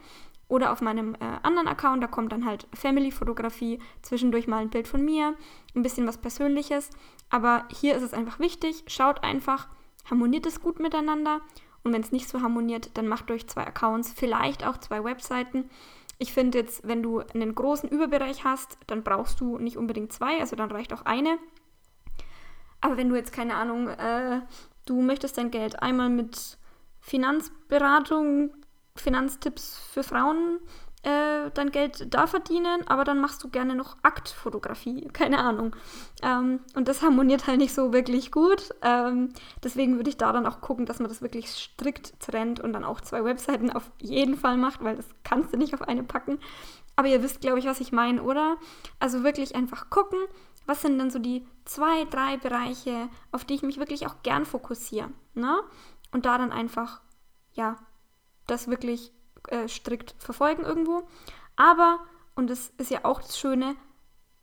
Oder 0.48 0.72
auf 0.72 0.80
meinem 0.80 1.14
äh, 1.14 1.18
anderen 1.42 1.68
Account, 1.68 2.02
da 2.02 2.06
kommt 2.06 2.32
dann 2.32 2.46
halt 2.46 2.66
Family-Fotografie, 2.72 3.80
zwischendurch 4.00 4.46
mal 4.46 4.62
ein 4.62 4.70
Bild 4.70 4.88
von 4.88 5.04
mir, 5.04 5.34
ein 5.74 5.82
bisschen 5.82 6.06
was 6.06 6.18
Persönliches. 6.18 6.90
Aber 7.28 7.66
hier 7.70 7.94
ist 7.94 8.02
es 8.02 8.14
einfach 8.14 8.38
wichtig, 8.38 8.84
schaut 8.86 9.22
einfach, 9.22 9.68
harmoniert 10.08 10.46
es 10.46 10.62
gut 10.62 10.80
miteinander. 10.80 11.42
Und 11.84 11.92
wenn 11.92 12.00
es 12.00 12.12
nicht 12.12 12.28
so 12.28 12.40
harmoniert, 12.40 12.90
dann 12.94 13.08
macht 13.08 13.30
euch 13.30 13.46
zwei 13.46 13.66
Accounts, 13.66 14.12
vielleicht 14.12 14.66
auch 14.66 14.78
zwei 14.78 15.04
Webseiten. 15.04 15.68
Ich 16.18 16.32
finde 16.32 16.58
jetzt, 16.58 16.86
wenn 16.86 17.02
du 17.02 17.20
einen 17.20 17.54
großen 17.54 17.88
Überbereich 17.88 18.44
hast, 18.44 18.78
dann 18.86 19.04
brauchst 19.04 19.40
du 19.40 19.58
nicht 19.58 19.76
unbedingt 19.76 20.12
zwei, 20.12 20.40
also 20.40 20.56
dann 20.56 20.70
reicht 20.70 20.92
auch 20.92 21.02
eine. 21.02 21.38
Aber 22.80 22.96
wenn 22.96 23.08
du 23.08 23.16
jetzt 23.16 23.32
keine 23.32 23.54
Ahnung, 23.54 23.88
äh, 23.88 24.40
du 24.86 25.00
möchtest 25.02 25.38
dein 25.38 25.50
Geld 25.50 25.82
einmal 25.82 26.08
mit 26.08 26.58
Finanzberatung 27.00 28.50
Finanztipps 29.00 29.78
für 29.92 30.02
Frauen 30.02 30.60
äh, 31.02 31.50
dein 31.54 31.70
Geld 31.70 32.12
da 32.12 32.26
verdienen, 32.26 32.86
aber 32.86 33.04
dann 33.04 33.20
machst 33.20 33.42
du 33.44 33.48
gerne 33.48 33.74
noch 33.74 33.96
Aktfotografie, 34.02 35.08
keine 35.12 35.38
Ahnung. 35.38 35.76
Ähm, 36.22 36.60
und 36.74 36.88
das 36.88 37.02
harmoniert 37.02 37.46
halt 37.46 37.58
nicht 37.58 37.74
so 37.74 37.92
wirklich 37.92 38.32
gut. 38.32 38.74
Ähm, 38.82 39.32
deswegen 39.62 39.96
würde 39.96 40.10
ich 40.10 40.16
da 40.16 40.32
dann 40.32 40.46
auch 40.46 40.60
gucken, 40.60 40.86
dass 40.86 40.98
man 40.98 41.08
das 41.08 41.22
wirklich 41.22 41.50
strikt 41.50 42.18
trennt 42.20 42.60
und 42.60 42.72
dann 42.72 42.84
auch 42.84 43.00
zwei 43.00 43.24
Webseiten 43.24 43.70
auf 43.70 43.90
jeden 44.00 44.36
Fall 44.36 44.56
macht, 44.56 44.82
weil 44.82 44.96
das 44.96 45.06
kannst 45.22 45.52
du 45.52 45.56
nicht 45.56 45.74
auf 45.74 45.82
eine 45.82 46.02
packen. 46.02 46.40
Aber 46.96 47.06
ihr 47.06 47.22
wisst, 47.22 47.40
glaube 47.40 47.60
ich, 47.60 47.66
was 47.66 47.80
ich 47.80 47.92
meine, 47.92 48.22
oder? 48.22 48.56
Also 48.98 49.22
wirklich 49.22 49.54
einfach 49.54 49.88
gucken, 49.90 50.18
was 50.66 50.82
sind 50.82 50.98
denn 50.98 51.10
so 51.10 51.20
die 51.20 51.46
zwei, 51.64 52.04
drei 52.10 52.36
Bereiche, 52.38 53.08
auf 53.30 53.44
die 53.44 53.54
ich 53.54 53.62
mich 53.62 53.78
wirklich 53.78 54.06
auch 54.06 54.16
gern 54.24 54.44
fokussiere. 54.44 55.10
Ne? 55.34 55.60
Und 56.10 56.26
da 56.26 56.38
dann 56.38 56.50
einfach, 56.50 57.00
ja, 57.52 57.76
das 58.48 58.68
wirklich 58.68 59.12
äh, 59.48 59.68
strikt 59.68 60.14
verfolgen 60.18 60.64
irgendwo. 60.64 61.04
Aber, 61.56 62.00
und 62.34 62.50
das 62.50 62.72
ist 62.78 62.90
ja 62.90 63.04
auch 63.04 63.20
das 63.20 63.38
Schöne, 63.38 63.76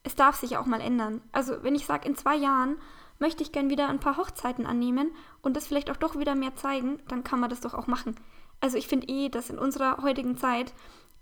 es 0.03 0.15
darf 0.15 0.35
sich 0.35 0.57
auch 0.57 0.65
mal 0.65 0.81
ändern. 0.81 1.21
Also 1.31 1.63
wenn 1.63 1.75
ich 1.75 1.85
sage, 1.85 2.07
in 2.07 2.15
zwei 2.15 2.35
Jahren 2.35 2.77
möchte 3.19 3.43
ich 3.43 3.51
gern 3.51 3.69
wieder 3.69 3.89
ein 3.89 4.00
paar 4.00 4.17
Hochzeiten 4.17 4.65
annehmen 4.65 5.12
und 5.41 5.55
das 5.57 5.67
vielleicht 5.67 5.89
auch 5.89 5.97
doch 5.97 6.17
wieder 6.17 6.35
mehr 6.35 6.55
zeigen, 6.55 7.00
dann 7.07 7.24
kann 7.24 7.39
man 7.39 7.50
das 7.50 7.62
doch 7.62 7.74
auch 7.74 7.88
machen. 7.88 8.15
Also 8.62 8.77
ich 8.77 8.88
finde 8.88 9.07
eh, 9.07 9.29
dass 9.29 9.50
in 9.50 9.57
unserer 9.57 10.01
heutigen 10.01 10.38
Zeit, 10.38 10.74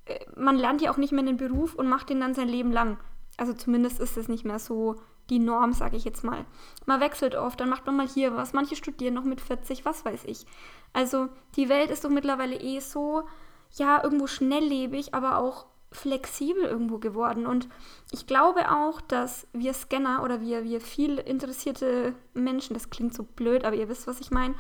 äh, 0.06 0.20
man 0.36 0.58
lernt 0.58 0.82
ja 0.82 0.92
auch 0.92 0.98
nicht 0.98 1.12
mehr 1.12 1.22
einen 1.22 1.38
Beruf 1.38 1.76
und 1.76 1.88
macht 1.88 2.10
den 2.10 2.20
dann 2.20 2.34
sein 2.34 2.50
Leben 2.50 2.72
lang. 2.72 2.98
Also 3.38 3.54
zumindest 3.54 4.00
ist 4.00 4.18
es 4.18 4.28
nicht 4.28 4.46
mehr 4.46 4.60
so 4.60 5.02
die 5.30 5.40
Norm, 5.40 5.74
sage 5.74 5.98
ich 5.98 6.04
jetzt 6.04 6.24
mal. 6.24 6.46
Man 6.86 7.00
wechselt 7.00 7.36
oft, 7.36 7.60
dann 7.60 7.70
macht 7.70 7.86
man 7.86 7.96
mal 7.96 8.08
hier 8.08 8.36
was. 8.36 8.54
Manche 8.54 8.76
studieren 8.76 9.14
noch 9.14 9.24
mit 9.24 9.42
40, 9.42 9.86
was 9.86 10.06
weiß 10.06 10.26
ich. 10.26 10.46
Also 10.92 11.30
die 11.56 11.70
Welt 11.70 11.90
ist 11.90 12.04
doch 12.04 12.10
mittlerweile 12.10 12.60
eh 12.60 12.80
so, 12.80 13.24
ja, 13.72 14.04
irgendwo 14.04 14.28
schnelllebig, 14.28 15.14
aber 15.14 15.38
auch 15.38 15.66
flexibel 15.92 16.64
irgendwo 16.64 16.98
geworden. 16.98 17.46
Und 17.46 17.70
ich 18.12 18.28
glaube 18.28 18.72
auch, 18.72 19.02
dass 19.02 19.48
wir 19.54 19.74
Scanner 19.74 20.24
oder 20.24 20.42
wir, 20.42 20.64
wir 20.64 20.82
viel 20.82 21.18
interessierte 21.20 22.16
Menschen, 22.34 22.74
das 22.74 22.90
klingt 22.90 23.14
so 23.14 23.24
blöd, 23.24 23.64
aber 23.64 23.76
ihr 23.76 23.90
wisst, 23.90 24.08
was 24.08 24.20
ich 24.20 24.32
meine, 24.32 24.56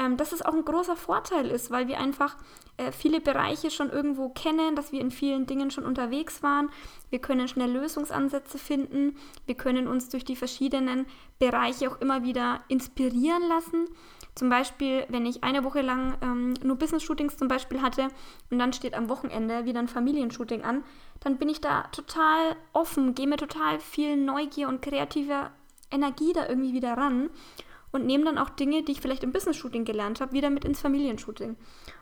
ähm, 0.00 0.16
dass 0.16 0.32
es 0.32 0.40
auch 0.40 0.54
ein 0.54 0.64
großer 0.64 0.96
Vorteil 0.96 1.50
ist, 1.50 1.70
weil 1.70 1.86
wir 1.86 2.00
einfach 2.00 2.36
äh, 2.78 2.90
viele 2.90 3.20
Bereiche 3.20 3.70
schon 3.70 3.90
irgendwo 3.90 4.30
kennen, 4.30 4.74
dass 4.74 4.92
wir 4.92 5.00
in 5.00 5.10
vielen 5.10 5.46
Dingen 5.46 5.70
schon 5.70 5.84
unterwegs 5.84 6.42
waren. 6.42 6.70
Wir 7.10 7.18
können 7.18 7.48
schnell 7.48 7.70
Lösungsansätze 7.70 8.56
finden. 8.56 9.16
Wir 9.44 9.56
können 9.56 9.86
uns 9.86 10.08
durch 10.08 10.24
die 10.24 10.36
verschiedenen 10.36 11.04
Bereiche 11.38 11.90
auch 11.90 12.00
immer 12.00 12.22
wieder 12.22 12.62
inspirieren 12.68 13.46
lassen. 13.46 13.88
Zum 14.34 14.48
Beispiel, 14.48 15.04
wenn 15.10 15.26
ich 15.26 15.44
eine 15.44 15.64
Woche 15.64 15.82
lang 15.82 16.16
ähm, 16.22 16.54
nur 16.62 16.76
Business-Shootings 16.76 17.36
zum 17.36 17.48
Beispiel 17.48 17.82
hatte 17.82 18.08
und 18.50 18.58
dann 18.58 18.72
steht 18.72 18.94
am 18.94 19.10
Wochenende 19.10 19.66
wieder 19.66 19.80
ein 19.80 19.88
Familienshooting 19.88 20.62
an, 20.62 20.82
dann 21.18 21.36
bin 21.36 21.50
ich 21.50 21.60
da 21.60 21.82
total 21.92 22.56
offen, 22.72 23.14
gehe 23.14 23.26
mir 23.26 23.36
total 23.36 23.80
viel 23.80 24.16
Neugier 24.16 24.68
und 24.68 24.80
kreative 24.80 25.50
Energie 25.90 26.32
da 26.32 26.48
irgendwie 26.48 26.72
wieder 26.72 26.96
ran 26.96 27.28
und 27.92 28.06
nehme 28.06 28.24
dann 28.24 28.38
auch 28.38 28.50
Dinge, 28.50 28.82
die 28.82 28.92
ich 28.92 29.00
vielleicht 29.00 29.24
im 29.24 29.32
Business-Shooting 29.32 29.84
gelernt 29.84 30.20
habe, 30.20 30.32
wieder 30.32 30.50
mit 30.50 30.64
ins 30.64 30.80
Familienshooting. 30.80 31.56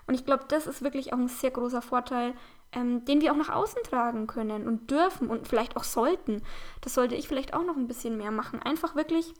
Und 0.07 0.15
ich 0.15 0.25
glaube, 0.25 0.45
das 0.49 0.67
ist 0.67 0.83
wirklich 0.83 1.13
auch 1.13 1.19
ein 1.19 1.29
sehr 1.29 1.51
großer 1.51 1.83
Vorteil, 1.83 2.35
ähm, 2.73 3.05
den 3.05 3.21
wir 3.21 3.33
auch 3.33 3.37
nach 3.37 3.49
außen 3.49 3.83
tragen 3.85 4.27
können 4.27 4.67
und 4.67 4.91
dürfen 4.91 5.29
und 5.31 5.49
vielleicht 5.49 5.77
auch 5.77 5.85
sollten. 5.85 6.43
Das 6.83 6.95
sollte 6.95 7.15
ich 7.15 7.29
vielleicht 7.29 7.55
auch 7.55 7.65
noch 7.65 7.77
ein 7.77 7.89
bisschen 7.89 8.17
mehr 8.17 8.31
machen. 8.31 8.61
Einfach 8.61 8.95
wirklich, 8.95 9.33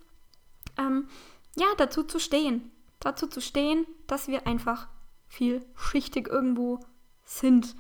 ähm, 0.79 1.09
ja, 1.57 1.67
dazu 1.77 2.03
zu 2.03 2.19
stehen. 2.19 2.71
Dazu 3.01 3.27
zu 3.27 3.41
stehen, 3.41 3.87
dass 4.07 4.29
wir 4.29 4.47
einfach 4.47 4.89
viel 5.27 5.65
schichtig 5.77 6.29
irgendwo 6.29 6.81
sind. 7.25 7.77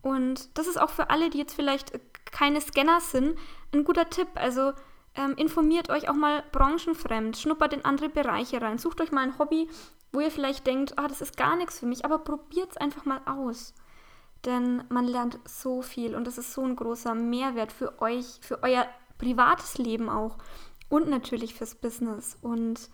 Und 0.00 0.56
das 0.56 0.66
ist 0.66 0.80
auch 0.80 0.90
für 0.90 1.10
alle, 1.10 1.28
die 1.28 1.38
jetzt 1.38 1.54
vielleicht 1.54 1.92
keine 2.24 2.60
Scanner 2.60 3.00
sind, 3.00 3.38
ein 3.72 3.84
guter 3.84 4.08
Tipp. 4.08 4.28
Also 4.34 4.72
ähm, 5.18 5.34
informiert 5.34 5.90
euch 5.90 6.08
auch 6.08 6.14
mal 6.14 6.44
branchenfremd, 6.52 7.36
schnuppert 7.36 7.72
in 7.74 7.84
andere 7.84 8.08
Bereiche 8.08 8.62
rein, 8.62 8.78
sucht 8.78 9.00
euch 9.00 9.10
mal 9.10 9.24
ein 9.24 9.38
Hobby, 9.38 9.68
wo 10.12 10.20
ihr 10.20 10.30
vielleicht 10.30 10.66
denkt, 10.66 10.96
ah, 10.96 11.08
das 11.08 11.20
ist 11.20 11.36
gar 11.36 11.56
nichts 11.56 11.80
für 11.80 11.86
mich, 11.86 12.04
aber 12.04 12.20
probiert 12.20 12.70
es 12.70 12.76
einfach 12.76 13.04
mal 13.04 13.20
aus. 13.26 13.74
Denn 14.44 14.84
man 14.88 15.06
lernt 15.06 15.40
so 15.44 15.82
viel 15.82 16.14
und 16.14 16.24
das 16.26 16.38
ist 16.38 16.52
so 16.52 16.62
ein 16.62 16.76
großer 16.76 17.14
Mehrwert 17.14 17.72
für 17.72 18.00
euch, 18.00 18.38
für 18.40 18.62
euer 18.62 18.86
privates 19.18 19.76
Leben 19.76 20.08
auch 20.08 20.38
und 20.88 21.08
natürlich 21.08 21.54
fürs 21.54 21.74
Business. 21.74 22.38
Und 22.40 22.88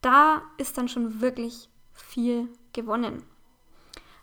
da 0.00 0.42
ist 0.56 0.78
dann 0.78 0.88
schon 0.88 1.20
wirklich 1.20 1.68
viel 1.92 2.48
gewonnen. 2.72 3.24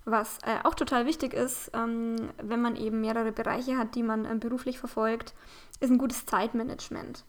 Was 0.05 0.37
äh, 0.43 0.59
auch 0.63 0.75
total 0.75 1.07
wichtig 1.07 1.33
ist, 1.33 1.71
ähm, 1.73 2.29
wenn 2.41 2.61
man 2.61 2.75
eben 2.75 3.01
mehrere 3.01 3.31
Bereiche 3.31 3.77
hat, 3.77 3.95
die 3.95 4.03
man 4.03 4.25
äh, 4.25 4.35
beruflich 4.35 4.77
verfolgt, 4.77 5.33
ist 5.79 5.89
ein 5.89 5.97
gutes 5.97 6.25
Zeitmanagement. 6.27 7.25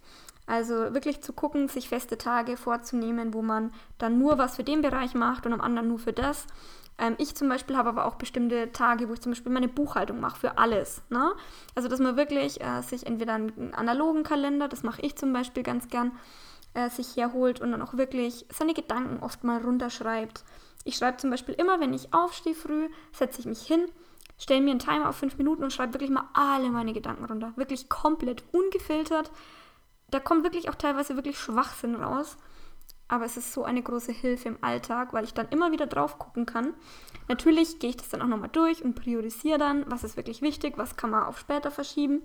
Also 0.47 0.75
wirklich 0.95 1.23
zu 1.23 1.33
gucken, 1.33 1.68
sich 1.68 1.88
feste 1.88 2.18
Tage 2.18 2.56
vorzunehmen, 2.56 3.35
wo 3.35 3.42
man 3.42 3.73
dann 3.99 4.18
nur 4.18 4.38
was 4.38 4.56
für 4.56 4.64
den 4.64 4.83
Bereich 4.83 5.14
macht 5.14 5.47
und 5.47 5.52
am 5.52 5.61
anderen 5.61 5.88
nur 5.88 5.99
für 5.99 6.12
das. 6.12 6.47
Ähm, 6.99 7.14
ich 7.18 7.35
zum 7.35 7.49
Beispiel 7.49 7.76
habe 7.76 7.88
aber 7.88 8.04
auch 8.04 8.14
bestimmte 8.14 8.71
Tage, 8.73 9.09
wo 9.09 9.14
ich 9.14 9.21
zum 9.21 9.33
Beispiel 9.33 9.52
meine 9.52 9.68
Buchhaltung 9.68 10.21
mache 10.21 10.38
für 10.38 10.59
alles. 10.59 11.02
Ne? 11.11 11.33
Also 11.75 11.88
dass 11.88 11.99
man 11.99 12.16
wirklich 12.16 12.61
äh, 12.61 12.83
sich 12.83 13.06
entweder 13.06 13.35
einen 13.35 13.75
analogen 13.75 14.23
Kalender, 14.23 14.68
das 14.68 14.83
mache 14.83 15.02
ich 15.02 15.16
zum 15.16 15.33
Beispiel 15.33 15.62
ganz 15.62 15.88
gern, 15.88 16.12
äh, 16.76 16.90
sich 16.90 17.16
herholt 17.16 17.61
und 17.61 17.73
dann 17.73 17.83
auch 17.83 17.95
wirklich 17.95 18.47
seine 18.52 18.75
Gedanken 18.75 19.23
oft 19.23 19.42
mal 19.45 19.61
runterschreibt. 19.61 20.45
Ich 20.85 20.97
schreibe 20.97 21.16
zum 21.16 21.30
Beispiel 21.30 21.54
immer, 21.54 21.80
wenn 21.80 21.95
ich 21.95 22.14
aufstehe 22.14 22.54
früh, 22.54 22.88
setze 23.12 23.40
ich 23.40 23.47
mich 23.47 23.62
hin, 23.62 23.87
stelle 24.38 24.61
mir 24.61 24.71
einen 24.71 24.78
Timer 24.78 25.09
auf 25.09 25.16
fünf 25.16 25.37
Minuten 25.38 25.64
und 25.64 25.73
schreibe 25.73 25.95
wirklich 25.95 26.11
mal 26.11 26.28
alle 26.35 26.71
meine 26.71 26.92
Gedanken 26.92 27.25
runter. 27.25 27.52
Wirklich 27.56 27.88
komplett 27.88 28.45
ungefiltert. 28.52 29.30
Da 30.11 30.21
kommt 30.21 30.45
wirklich 30.45 30.68
auch 30.68 30.76
teilweise 30.76 31.16
wirklich 31.16 31.38
Schwachsinn 31.38 31.97
raus 31.97 32.37
aber 33.09 33.25
es 33.25 33.37
ist 33.37 33.52
so 33.52 33.64
eine 33.64 33.83
große 33.83 34.12
Hilfe 34.12 34.49
im 34.49 34.59
Alltag, 34.62 35.12
weil 35.12 35.25
ich 35.25 35.35
dann 35.35 35.49
immer 35.50 35.71
wieder 35.71 35.87
drauf 35.87 36.18
gucken 36.18 36.45
kann. 36.45 36.75
Natürlich 37.28 37.78
gehe 37.78 37.90
ich 37.90 37.97
das 37.97 38.09
dann 38.09 38.23
auch 38.23 38.26
nochmal 38.26 38.50
durch 38.50 38.85
und 38.85 38.95
priorisiere 38.95 39.59
dann, 39.59 39.85
was 39.88 40.04
ist 40.04 40.16
wirklich 40.16 40.42
wichtig, 40.42 40.75
was 40.76 40.97
kann 40.97 41.11
man 41.11 41.25
auf 41.25 41.38
später 41.38 41.71
verschieben. 41.71 42.23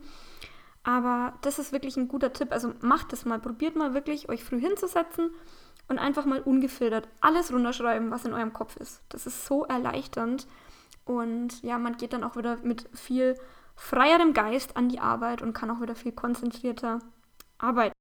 Aber 0.83 1.37
das 1.41 1.59
ist 1.59 1.71
wirklich 1.71 1.97
ein 1.97 2.07
guter 2.07 2.33
Tipp. 2.33 2.51
Also 2.51 2.73
macht 2.81 3.13
das 3.13 3.25
mal, 3.25 3.39
probiert 3.39 3.75
mal 3.75 3.93
wirklich, 3.93 4.29
euch 4.29 4.43
früh 4.43 4.59
hinzusetzen 4.59 5.31
und 5.87 5.99
einfach 5.99 6.25
mal 6.25 6.41
ungefiltert 6.41 7.07
alles 7.19 7.53
runterschreiben, 7.53 8.11
was 8.11 8.25
in 8.25 8.33
eurem 8.33 8.53
Kopf 8.53 8.77
ist. 8.77 9.01
Das 9.09 9.27
ist 9.27 9.45
so 9.45 9.65
erleichternd. 9.65 10.47
Und 11.05 11.61
ja, 11.63 11.77
man 11.77 11.97
geht 11.97 12.13
dann 12.13 12.23
auch 12.23 12.35
wieder 12.35 12.57
mit 12.63 12.89
viel 12.93 13.35
freierem 13.75 14.33
Geist 14.33 14.77
an 14.77 14.89
die 14.89 14.99
Arbeit 14.99 15.41
und 15.41 15.53
kann 15.53 15.71
auch 15.71 15.81
wieder 15.81 15.95
viel 15.95 16.11
konzentrierter 16.11 16.99
arbeiten. 17.57 17.93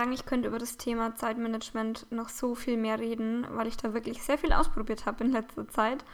sagen, 0.00 0.12
ich 0.12 0.24
könnte 0.24 0.48
über 0.48 0.58
das 0.58 0.76
Thema 0.76 1.14
Zeitmanagement 1.16 2.10
noch 2.10 2.28
so 2.28 2.54
viel 2.54 2.76
mehr 2.76 2.98
reden, 2.98 3.46
weil 3.50 3.66
ich 3.66 3.76
da 3.76 3.92
wirklich 3.92 4.22
sehr 4.22 4.38
viel 4.38 4.52
ausprobiert 4.52 5.04
habe 5.04 5.24
in 5.24 5.32
letzter 5.32 5.68
Zeit. 5.68 6.04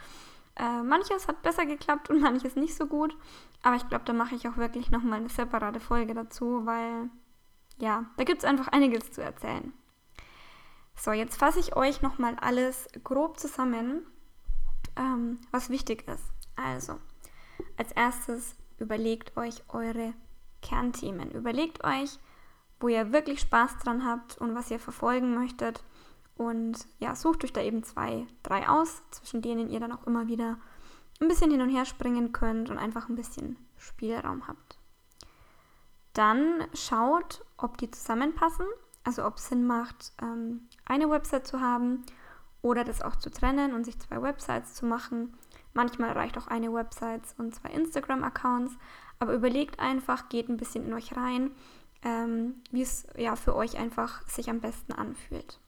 Äh, 0.56 0.82
manches 0.82 1.28
hat 1.28 1.42
besser 1.42 1.66
geklappt 1.66 2.10
und 2.10 2.20
manches 2.22 2.56
nicht 2.56 2.74
so 2.74 2.86
gut. 2.86 3.16
Aber 3.62 3.76
ich 3.76 3.88
glaube, 3.88 4.04
da 4.04 4.12
mache 4.12 4.34
ich 4.34 4.48
auch 4.48 4.56
wirklich 4.56 4.90
nochmal 4.90 5.20
eine 5.20 5.28
separate 5.28 5.80
Folge 5.80 6.14
dazu, 6.14 6.64
weil 6.64 7.10
ja, 7.78 8.06
da 8.16 8.24
gibt 8.24 8.38
es 8.38 8.48
einfach 8.48 8.68
einiges 8.68 9.12
zu 9.12 9.22
erzählen. 9.22 9.72
So, 10.94 11.12
jetzt 11.12 11.36
fasse 11.36 11.60
ich 11.60 11.76
euch 11.76 12.00
nochmal 12.00 12.36
alles 12.40 12.88
grob 13.04 13.38
zusammen, 13.38 14.06
ähm, 14.96 15.38
was 15.50 15.68
wichtig 15.68 16.08
ist. 16.08 16.24
Also, 16.56 16.98
als 17.76 17.92
erstes 17.92 18.56
überlegt 18.78 19.36
euch 19.36 19.62
eure 19.68 20.14
Kernthemen. 20.62 21.30
Überlegt 21.32 21.84
euch, 21.84 22.18
wo 22.80 22.88
ihr 22.88 23.12
wirklich 23.12 23.40
Spaß 23.40 23.78
dran 23.78 24.06
habt 24.06 24.38
und 24.38 24.54
was 24.54 24.70
ihr 24.70 24.80
verfolgen 24.80 25.34
möchtet. 25.34 25.82
Und 26.36 26.86
ja, 26.98 27.14
sucht 27.14 27.44
euch 27.44 27.52
da 27.52 27.62
eben 27.62 27.82
zwei, 27.82 28.26
drei 28.42 28.68
aus, 28.68 29.02
zwischen 29.10 29.42
denen 29.42 29.70
ihr 29.70 29.80
dann 29.80 29.92
auch 29.92 30.06
immer 30.06 30.28
wieder 30.28 30.58
ein 31.20 31.28
bisschen 31.28 31.50
hin 31.50 31.62
und 31.62 31.70
her 31.70 31.86
springen 31.86 32.32
könnt 32.32 32.68
und 32.68 32.78
einfach 32.78 33.08
ein 33.08 33.16
bisschen 33.16 33.56
Spielraum 33.76 34.46
habt. 34.46 34.78
Dann 36.12 36.66
schaut, 36.74 37.44
ob 37.56 37.78
die 37.78 37.90
zusammenpassen, 37.90 38.66
also 39.04 39.24
ob 39.24 39.36
es 39.36 39.48
Sinn 39.48 39.66
macht, 39.66 40.12
ähm, 40.20 40.68
eine 40.84 41.08
Website 41.10 41.46
zu 41.46 41.60
haben 41.60 42.04
oder 42.60 42.84
das 42.84 43.02
auch 43.02 43.16
zu 43.16 43.30
trennen 43.30 43.74
und 43.74 43.84
sich 43.84 43.98
zwei 43.98 44.20
Websites 44.20 44.74
zu 44.74 44.84
machen. 44.84 45.36
Manchmal 45.72 46.12
reicht 46.12 46.36
auch 46.36 46.48
eine 46.48 46.72
Website 46.72 47.22
und 47.38 47.54
zwei 47.54 47.70
Instagram-Accounts, 47.70 48.76
aber 49.18 49.34
überlegt 49.34 49.78
einfach, 49.78 50.28
geht 50.28 50.48
ein 50.48 50.56
bisschen 50.56 50.86
in 50.86 50.92
euch 50.92 51.16
rein 51.16 51.50
ähm, 52.06 52.62
wie 52.70 52.82
es 52.82 53.06
ja 53.16 53.36
für 53.36 53.54
euch 53.56 53.76
einfach 53.76 54.26
sich 54.28 54.48
am 54.48 54.60
besten 54.60 54.92
anfühlt. 54.92 55.58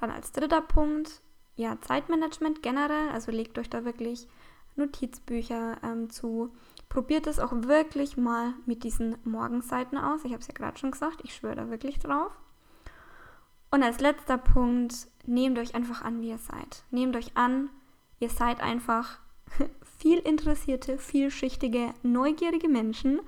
Dann 0.00 0.10
als 0.10 0.32
dritter 0.32 0.62
Punkt, 0.62 1.22
ja, 1.56 1.78
Zeitmanagement 1.80 2.62
generell, 2.62 3.10
also 3.10 3.30
legt 3.30 3.58
euch 3.58 3.68
da 3.68 3.84
wirklich 3.84 4.26
Notizbücher 4.76 5.78
ähm, 5.82 6.10
zu. 6.10 6.52
Probiert 6.88 7.26
es 7.26 7.38
auch 7.38 7.52
wirklich 7.52 8.16
mal 8.16 8.54
mit 8.66 8.82
diesen 8.82 9.16
Morgenseiten 9.24 9.98
aus. 9.98 10.24
Ich 10.24 10.32
habe 10.32 10.40
es 10.40 10.48
ja 10.48 10.54
gerade 10.54 10.78
schon 10.78 10.90
gesagt, 10.90 11.20
ich 11.22 11.34
schwöre 11.34 11.56
da 11.56 11.70
wirklich 11.70 11.98
drauf. 11.98 12.32
Und 13.70 13.82
als 13.82 14.00
letzter 14.00 14.38
Punkt, 14.38 15.06
nehmt 15.26 15.58
euch 15.58 15.74
einfach 15.74 16.02
an, 16.02 16.20
wie 16.20 16.30
ihr 16.30 16.38
seid. 16.38 16.82
Nehmt 16.90 17.14
euch 17.14 17.36
an, 17.36 17.70
ihr 18.18 18.30
seid 18.30 18.60
einfach 18.60 19.20
viel 19.98 20.18
interessierte, 20.18 20.98
vielschichtige, 20.98 21.94
neugierige 22.02 22.68
Menschen. 22.68 23.20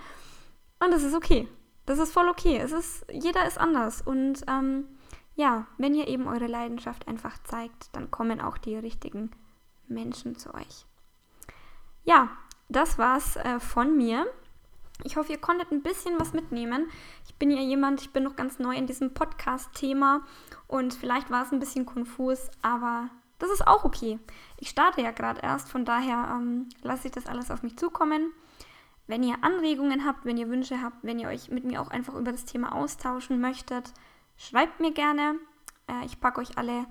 Und 0.80 0.90
das 0.90 1.04
ist 1.04 1.14
okay. 1.14 1.46
Das 1.86 1.98
ist 1.98 2.12
voll 2.12 2.28
okay. 2.28 2.56
Es 2.56 2.72
ist, 2.72 3.04
jeder 3.12 3.46
ist 3.46 3.58
anders. 3.58 4.02
Und 4.02 4.42
ähm, 4.48 4.84
ja, 5.34 5.66
wenn 5.78 5.94
ihr 5.94 6.08
eben 6.08 6.26
eure 6.26 6.46
Leidenschaft 6.46 7.08
einfach 7.08 7.38
zeigt, 7.44 7.94
dann 7.94 8.10
kommen 8.10 8.40
auch 8.40 8.58
die 8.58 8.76
richtigen 8.76 9.30
Menschen 9.88 10.36
zu 10.36 10.54
euch. 10.54 10.86
Ja, 12.04 12.30
das 12.68 12.98
war's 12.98 13.36
äh, 13.36 13.60
von 13.60 13.96
mir. 13.96 14.26
Ich 15.04 15.16
hoffe, 15.16 15.32
ihr 15.32 15.38
konntet 15.38 15.72
ein 15.72 15.82
bisschen 15.82 16.18
was 16.18 16.32
mitnehmen. 16.32 16.88
Ich 17.26 17.34
bin 17.36 17.50
ja 17.50 17.60
jemand, 17.60 18.02
ich 18.02 18.12
bin 18.12 18.22
noch 18.22 18.36
ganz 18.36 18.58
neu 18.58 18.74
in 18.76 18.86
diesem 18.86 19.14
Podcast-Thema 19.14 20.22
und 20.68 20.94
vielleicht 20.94 21.30
war 21.30 21.44
es 21.44 21.52
ein 21.52 21.58
bisschen 21.58 21.86
konfus, 21.86 22.50
aber 22.60 23.08
das 23.38 23.50
ist 23.50 23.66
auch 23.66 23.84
okay. 23.84 24.20
Ich 24.58 24.68
starte 24.68 25.02
ja 25.02 25.10
gerade 25.10 25.40
erst, 25.42 25.68
von 25.68 25.84
daher 25.84 26.28
ähm, 26.36 26.68
lasse 26.82 27.08
ich 27.08 27.12
das 27.12 27.26
alles 27.26 27.50
auf 27.50 27.62
mich 27.62 27.76
zukommen. 27.76 28.32
Wenn 29.08 29.24
ihr 29.24 29.42
Anregungen 29.42 30.06
habt, 30.06 30.24
wenn 30.24 30.36
ihr 30.36 30.48
Wünsche 30.48 30.80
habt, 30.80 31.02
wenn 31.02 31.18
ihr 31.18 31.28
euch 31.28 31.50
mit 31.50 31.64
mir 31.64 31.82
auch 31.82 31.88
einfach 31.88 32.14
über 32.14 32.30
das 32.30 32.44
Thema 32.44 32.72
austauschen 32.72 33.40
möchtet, 33.40 33.92
schreibt 34.48 34.80
mir 34.80 34.92
gerne. 34.92 35.36
Äh, 35.88 36.04
ich 36.06 36.20
packe 36.20 36.40
euch 36.40 36.58
alle, 36.58 36.86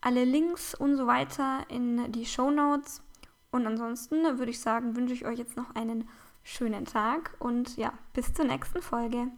alle 0.00 0.24
Links 0.24 0.74
und 0.74 0.96
so 0.96 1.06
weiter 1.06 1.64
in 1.68 2.12
die 2.12 2.26
Show 2.26 2.50
Notes. 2.50 3.02
Und 3.50 3.66
ansonsten 3.66 4.38
würde 4.38 4.50
ich 4.50 4.60
sagen, 4.60 4.96
wünsche 4.96 5.14
ich 5.14 5.26
euch 5.26 5.38
jetzt 5.38 5.56
noch 5.56 5.74
einen 5.74 6.08
schönen 6.42 6.84
Tag 6.84 7.36
und 7.38 7.76
ja, 7.76 7.92
bis 8.14 8.32
zur 8.32 8.46
nächsten 8.46 8.82
Folge. 8.82 9.28